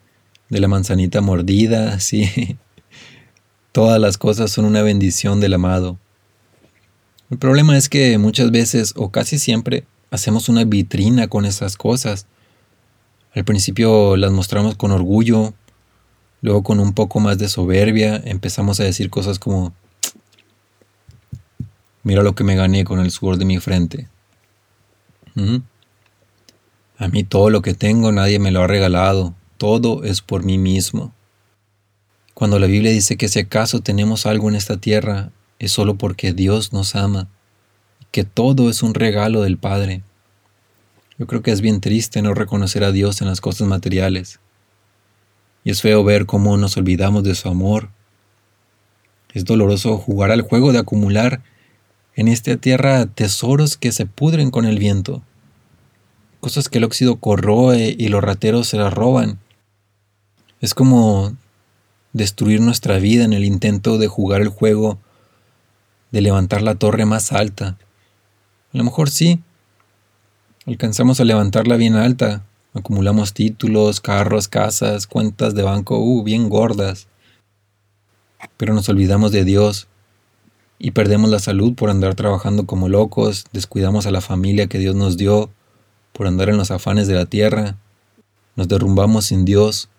de 0.49 0.61
la 0.61 0.69
manzanita 0.69 1.21
mordida, 1.21 2.01
sí, 2.01 2.59
Todas 3.73 4.01
las 4.01 4.19
cosas 4.19 4.51
son 4.51 4.65
una 4.65 4.83
bendición 4.83 5.39
del 5.39 5.55
amado. 5.55 5.97
El 7.31 7.39
problema 7.39 7.77
es 7.77 7.89
que 7.89 8.19
muchas 8.19 8.51
veces, 8.51 8.95
o 8.97 9.11
casi 9.11 9.39
siempre, 9.39 9.85
hacemos 10.11 10.49
una 10.49 10.65
vitrina 10.65 11.29
con 11.29 11.45
esas 11.45 11.77
cosas. 11.77 12.27
Al 13.33 13.45
principio 13.45 14.17
las 14.17 14.33
mostramos 14.33 14.75
con 14.75 14.91
orgullo, 14.91 15.55
luego 16.43 16.65
con 16.65 16.81
un 16.81 16.95
poco 16.95 17.21
más 17.21 17.39
de 17.39 17.49
soberbia 17.49 18.21
empezamos 18.25 18.81
a 18.81 18.85
decir 18.85 19.09
cosas 19.09 19.39
como, 19.39 19.73
mira 22.03 22.23
lo 22.23 22.35
que 22.35 22.45
me 22.45 22.57
gané 22.57 22.85
con 22.85 23.01
el 23.01 23.11
sudor 23.11 23.37
de 23.37 23.45
mi 23.45 23.59
frente. 23.59 24.09
A 26.99 27.09
mí 27.09 27.25
todo 27.25 27.51
lo 27.51 27.63
que 27.63 27.75
tengo 27.75 28.13
nadie 28.13 28.39
me 28.39 28.51
lo 28.51 28.63
ha 28.63 28.67
regalado, 28.67 29.35
todo 29.57 30.05
es 30.05 30.21
por 30.21 30.45
mí 30.45 30.59
mismo. 30.59 31.15
Cuando 32.35 32.59
la 32.59 32.67
Biblia 32.67 32.91
dice 32.93 33.17
que 33.17 33.29
si 33.29 33.39
acaso 33.39 33.81
tenemos 33.81 34.27
algo 34.27 34.49
en 34.49 34.55
esta 34.55 34.79
tierra, 34.79 35.31
es 35.59 35.73
solo 35.73 35.97
porque 35.97 36.33
Dios 36.33 36.73
nos 36.73 36.97
ama, 36.97 37.29
que 38.11 38.25
todo 38.25 38.71
es 38.71 38.83
un 38.83 38.95
regalo 38.95 39.43
del 39.43 39.59
Padre. 39.59 40.03
Yo 41.19 41.27
creo 41.27 41.43
que 41.43 41.51
es 41.51 41.61
bien 41.61 41.83
triste 41.83 42.23
no 42.23 42.33
reconocer 42.33 42.83
a 42.83 42.93
Dios 42.93 43.21
en 43.21 43.29
las 43.29 43.43
cosas 43.43 43.69
materiales. 43.69 44.41
Y 45.65 45.71
es 45.71 45.83
feo 45.83 46.03
ver 46.03 46.25
cómo 46.25 46.57
nos 46.57 46.79
olvidamos 46.79 47.25
de 47.25 47.35
su 47.35 47.49
amor. 47.51 47.91
Es 49.35 49.45
doloroso 49.45 49.99
jugar 49.99 50.31
al 50.31 50.41
juego 50.41 50.73
de 50.73 50.79
acumular 50.79 51.43
en 52.21 52.29
esta 52.29 52.55
tierra 52.59 53.07
tesoros 53.07 53.79
que 53.79 53.93
se 53.93 54.05
pudren 54.05 54.51
con 54.51 54.67
el 54.67 54.79
viento, 54.79 55.23
cosas 56.41 56.69
que 56.69 56.77
el 56.77 56.85
óxido 56.85 57.17
corroe 57.17 57.97
y 57.99 58.09
los 58.09 58.23
rateros 58.23 58.69
se 58.69 58.77
las 58.77 58.93
roban. 58.93 59.39
Es 60.61 60.75
como 60.75 61.35
destruir 62.13 62.61
nuestra 62.61 62.99
vida 62.99 63.25
en 63.25 63.33
el 63.33 63.47
intento 63.47 63.97
de 63.97 64.07
jugar 64.07 64.43
el 64.43 64.51
juego 64.51 64.99
de 66.11 66.21
levantar 66.21 66.61
la 66.61 66.75
torre 66.75 67.07
más 67.07 67.33
alta. 67.33 67.79
A 68.75 68.77
lo 68.77 68.85
mejor 68.85 69.09
sí. 69.09 69.41
Alcanzamos 70.67 71.21
a 71.21 71.25
levantarla 71.25 71.77
bien 71.77 71.95
alta. 71.95 72.45
Acumulamos 72.75 73.33
títulos, 73.33 74.03
carros, 74.03 74.47
casas, 74.47 75.07
cuentas 75.07 75.55
de 75.55 75.63
banco, 75.63 75.99
uh, 75.99 76.23
bien 76.23 76.51
gordas. 76.51 77.09
Pero 78.59 78.75
nos 78.75 78.91
olvidamos 78.91 79.33
de 79.33 79.45
Dios 79.45 79.89
y 80.83 80.93
perdemos 80.93 81.31
la 81.31 81.39
salud 81.39 81.75
por 81.75 81.91
andar 81.91 82.15
trabajando 82.15 82.65
como 82.65 82.89
locos, 82.89 83.45
descuidamos 83.53 84.07
a 84.07 84.11
la 84.11 84.23
familia 84.23 84.67
que 84.67 84.79
Dios 84.79 84.97
nos 84.97 85.19
dio 85.19 85.51
por 86.15 86.27
andar 86.27 86.49
en 86.49 86.57
los 86.57 86.71
afanes 86.71 87.07
de 87.07 87.15
la 87.15 87.27
tierra, 87.27 87.77
nos 88.57 88.67
derrumbamos 88.67 89.27
sin 89.27 89.45
Dios 89.45 89.91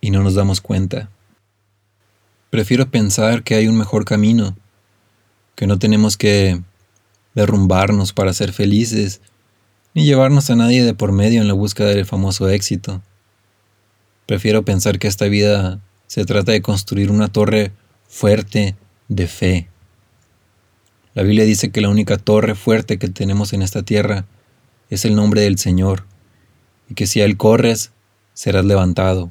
y 0.00 0.12
no 0.12 0.22
nos 0.22 0.36
damos 0.36 0.60
cuenta. 0.60 1.10
Prefiero 2.50 2.88
pensar 2.88 3.42
que 3.42 3.56
hay 3.56 3.66
un 3.66 3.76
mejor 3.76 4.04
camino, 4.04 4.56
que 5.56 5.66
no 5.66 5.76
tenemos 5.80 6.16
que 6.16 6.62
derrumbarnos 7.34 8.12
para 8.12 8.32
ser 8.32 8.52
felices, 8.52 9.20
ni 9.92 10.04
llevarnos 10.04 10.50
a 10.50 10.56
nadie 10.56 10.84
de 10.84 10.94
por 10.94 11.10
medio 11.10 11.40
en 11.40 11.48
la 11.48 11.54
búsqueda 11.54 11.88
del 11.88 12.06
famoso 12.06 12.48
éxito. 12.48 13.02
Prefiero 14.26 14.64
pensar 14.64 15.00
que 15.00 15.08
esta 15.08 15.26
vida 15.26 15.80
se 16.06 16.24
trata 16.24 16.52
de 16.52 16.62
construir 16.62 17.10
una 17.10 17.26
torre 17.26 17.72
fuerte 18.06 18.76
de 19.08 19.26
fe. 19.26 19.68
La 21.16 21.22
Biblia 21.22 21.46
dice 21.46 21.70
que 21.70 21.80
la 21.80 21.88
única 21.88 22.18
torre 22.18 22.54
fuerte 22.54 22.98
que 22.98 23.08
tenemos 23.08 23.54
en 23.54 23.62
esta 23.62 23.82
tierra 23.82 24.26
es 24.90 25.06
el 25.06 25.16
nombre 25.16 25.40
del 25.40 25.58
Señor, 25.58 26.04
y 26.90 26.94
que 26.94 27.06
si 27.06 27.22
a 27.22 27.24
Él 27.24 27.38
corres, 27.38 27.90
serás 28.34 28.66
levantado. 28.66 29.30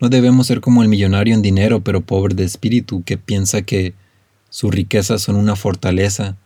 No 0.00 0.08
debemos 0.08 0.48
ser 0.48 0.60
como 0.60 0.82
el 0.82 0.88
millonario 0.88 1.32
en 1.32 1.42
dinero 1.42 1.78
pero 1.78 2.00
pobre 2.00 2.34
de 2.34 2.42
espíritu 2.42 3.04
que 3.04 3.18
piensa 3.18 3.62
que 3.62 3.94
sus 4.48 4.74
riquezas 4.74 5.22
son 5.22 5.36
una 5.36 5.54
fortaleza 5.54 6.36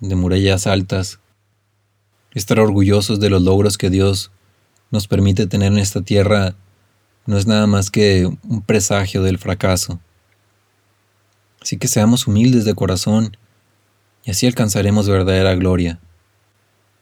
de 0.00 0.16
murallas 0.16 0.66
altas. 0.66 1.20
Estar 2.34 2.58
orgullosos 2.58 3.20
de 3.20 3.30
los 3.30 3.42
logros 3.42 3.78
que 3.78 3.90
Dios 3.90 4.32
nos 4.90 5.06
permite 5.06 5.46
tener 5.46 5.70
en 5.70 5.78
esta 5.78 6.02
tierra 6.02 6.56
no 7.26 7.38
es 7.38 7.46
nada 7.46 7.68
más 7.68 7.92
que 7.92 8.26
un 8.26 8.60
presagio 8.60 9.22
del 9.22 9.38
fracaso. 9.38 10.00
Así 11.64 11.78
que 11.78 11.88
seamos 11.88 12.26
humildes 12.26 12.66
de 12.66 12.74
corazón 12.74 13.38
y 14.22 14.30
así 14.30 14.46
alcanzaremos 14.46 15.08
verdadera 15.08 15.54
gloria. 15.54 15.98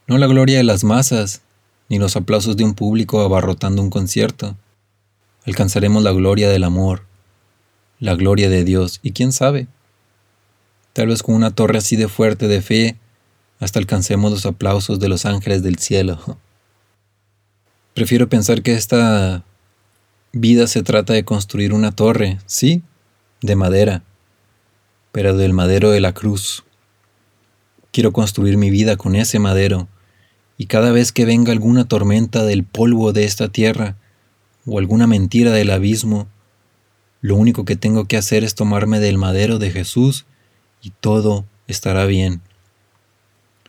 No 0.07 0.17
la 0.17 0.25
gloria 0.25 0.55
de 0.55 0.63
las 0.63 0.85
masas, 0.85 1.41
ni 1.89 1.99
los 1.99 2.15
aplausos 2.15 2.55
de 2.55 2.63
un 2.63 2.73
público 2.73 3.19
abarrotando 3.19 3.81
un 3.81 3.89
concierto. 3.89 4.55
Alcanzaremos 5.45 6.01
la 6.01 6.13
gloria 6.13 6.49
del 6.49 6.63
amor, 6.63 7.03
la 7.99 8.15
gloria 8.15 8.49
de 8.49 8.63
Dios, 8.63 9.01
y 9.03 9.11
quién 9.11 9.33
sabe, 9.33 9.67
tal 10.93 11.07
vez 11.07 11.23
con 11.23 11.35
una 11.35 11.51
torre 11.51 11.79
así 11.79 11.97
de 11.97 12.07
fuerte 12.07 12.47
de 12.47 12.61
fe, 12.61 12.97
hasta 13.59 13.79
alcancemos 13.79 14.31
los 14.31 14.45
aplausos 14.45 14.97
de 14.97 15.09
los 15.09 15.25
ángeles 15.25 15.61
del 15.61 15.77
cielo. 15.77 16.19
Prefiero 17.93 18.29
pensar 18.29 18.61
que 18.61 18.75
esta 18.75 19.43
vida 20.31 20.67
se 20.67 20.83
trata 20.83 21.11
de 21.11 21.25
construir 21.25 21.73
una 21.73 21.91
torre, 21.91 22.39
sí, 22.45 22.81
de 23.41 23.57
madera, 23.57 24.03
pero 25.13 25.37
del 25.37 25.53
madero 25.53 25.91
de 25.91 26.01
la 26.01 26.11
cruz. 26.11 26.65
Quiero 27.91 28.11
construir 28.11 28.57
mi 28.57 28.69
vida 28.71 28.97
con 28.97 29.15
ese 29.15 29.39
madero, 29.39 29.87
y 30.57 30.65
cada 30.65 30.91
vez 30.91 31.11
que 31.11 31.23
venga 31.23 31.51
alguna 31.51 31.87
tormenta 31.87 32.43
del 32.43 32.63
polvo 32.63 33.13
de 33.13 33.23
esta 33.23 33.47
tierra, 33.47 33.95
o 34.65 34.79
alguna 34.79 35.07
mentira 35.07 35.51
del 35.51 35.69
abismo, 35.69 36.27
lo 37.21 37.35
único 37.35 37.63
que 37.63 37.75
tengo 37.75 38.05
que 38.05 38.17
hacer 38.17 38.43
es 38.43 38.55
tomarme 38.55 38.99
del 38.99 39.17
madero 39.17 39.59
de 39.59 39.71
Jesús 39.71 40.25
y 40.81 40.89
todo 40.89 41.45
estará 41.67 42.05
bien. 42.05 42.41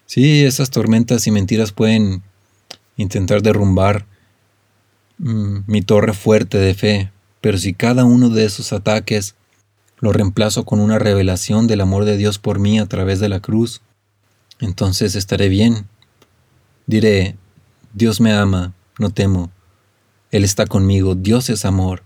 Sí, 0.07 0.45
esas 0.45 0.71
tormentas 0.71 1.27
y 1.27 1.31
mentiras 1.31 1.73
pueden 1.73 2.23
intentar 2.97 3.43
derrumbar 3.43 4.07
mm, 5.19 5.59
mi 5.67 5.83
torre 5.83 6.15
fuerte 6.15 6.59
de 6.59 6.75
fe, 6.75 7.13
pero 7.43 7.59
si 7.59 7.75
cada 7.75 8.05
uno 8.05 8.31
de 8.31 8.47
esos 8.47 8.73
ataques 8.73 9.35
lo 10.05 10.13
reemplazo 10.13 10.67
con 10.67 10.81
una 10.81 10.99
revelación 10.99 11.67
del 11.67 11.81
amor 11.81 12.05
de 12.05 12.19
Dios 12.19 12.39
por 12.39 12.59
mí 12.59 12.79
a 12.79 12.85
través 12.85 13.21
de 13.21 13.31
la 13.31 13.41
cruz, 13.41 13.81
entonces 14.61 15.15
estaré 15.15 15.49
bien. 15.49 15.87
Diré, 16.87 17.37
Dios 17.95 18.21
me 18.21 18.35
ama, 18.35 18.75
no 18.99 19.09
temo. 19.09 19.51
Él 20.31 20.45
está 20.45 20.67
conmigo, 20.67 21.15
Dios 21.15 21.49
es 21.49 21.65
amor. 21.65 22.03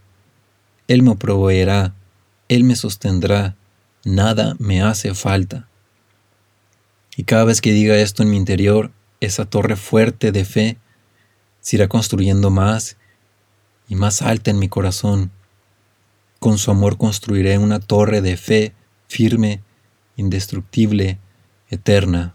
Él 0.87 1.03
me 1.03 1.17
proveerá, 1.17 1.93
Él 2.49 2.63
me 2.63 2.77
sostendrá, 2.77 3.57
nada 4.05 4.55
me 4.61 4.81
hace 4.81 5.13
falta. 5.13 5.69
Y 7.17 7.25
cada 7.25 7.43
vez 7.43 7.61
que 7.61 7.73
diga 7.73 7.99
esto 7.99 8.23
en 8.23 8.31
mi 8.31 8.37
interior, 8.37 8.93
esa 9.19 9.45
torre 9.45 9.75
fuerte 9.75 10.31
de 10.31 10.45
fe 10.45 10.79
se 11.61 11.75
irá 11.75 11.89
construyendo 11.89 12.51
más 12.51 12.97
y 13.89 13.97
más 13.97 14.23
alta 14.23 14.53
en 14.53 14.61
mi 14.61 14.69
corazón. 14.69 15.33
Con 16.39 16.59
su 16.59 16.71
amor 16.71 16.97
construiré 16.97 17.59
una 17.59 17.81
torre 17.81 18.21
de 18.21 18.37
fe 18.37 18.73
firme, 19.09 19.63
indestructible, 20.17 21.19
eterna. 21.69 22.35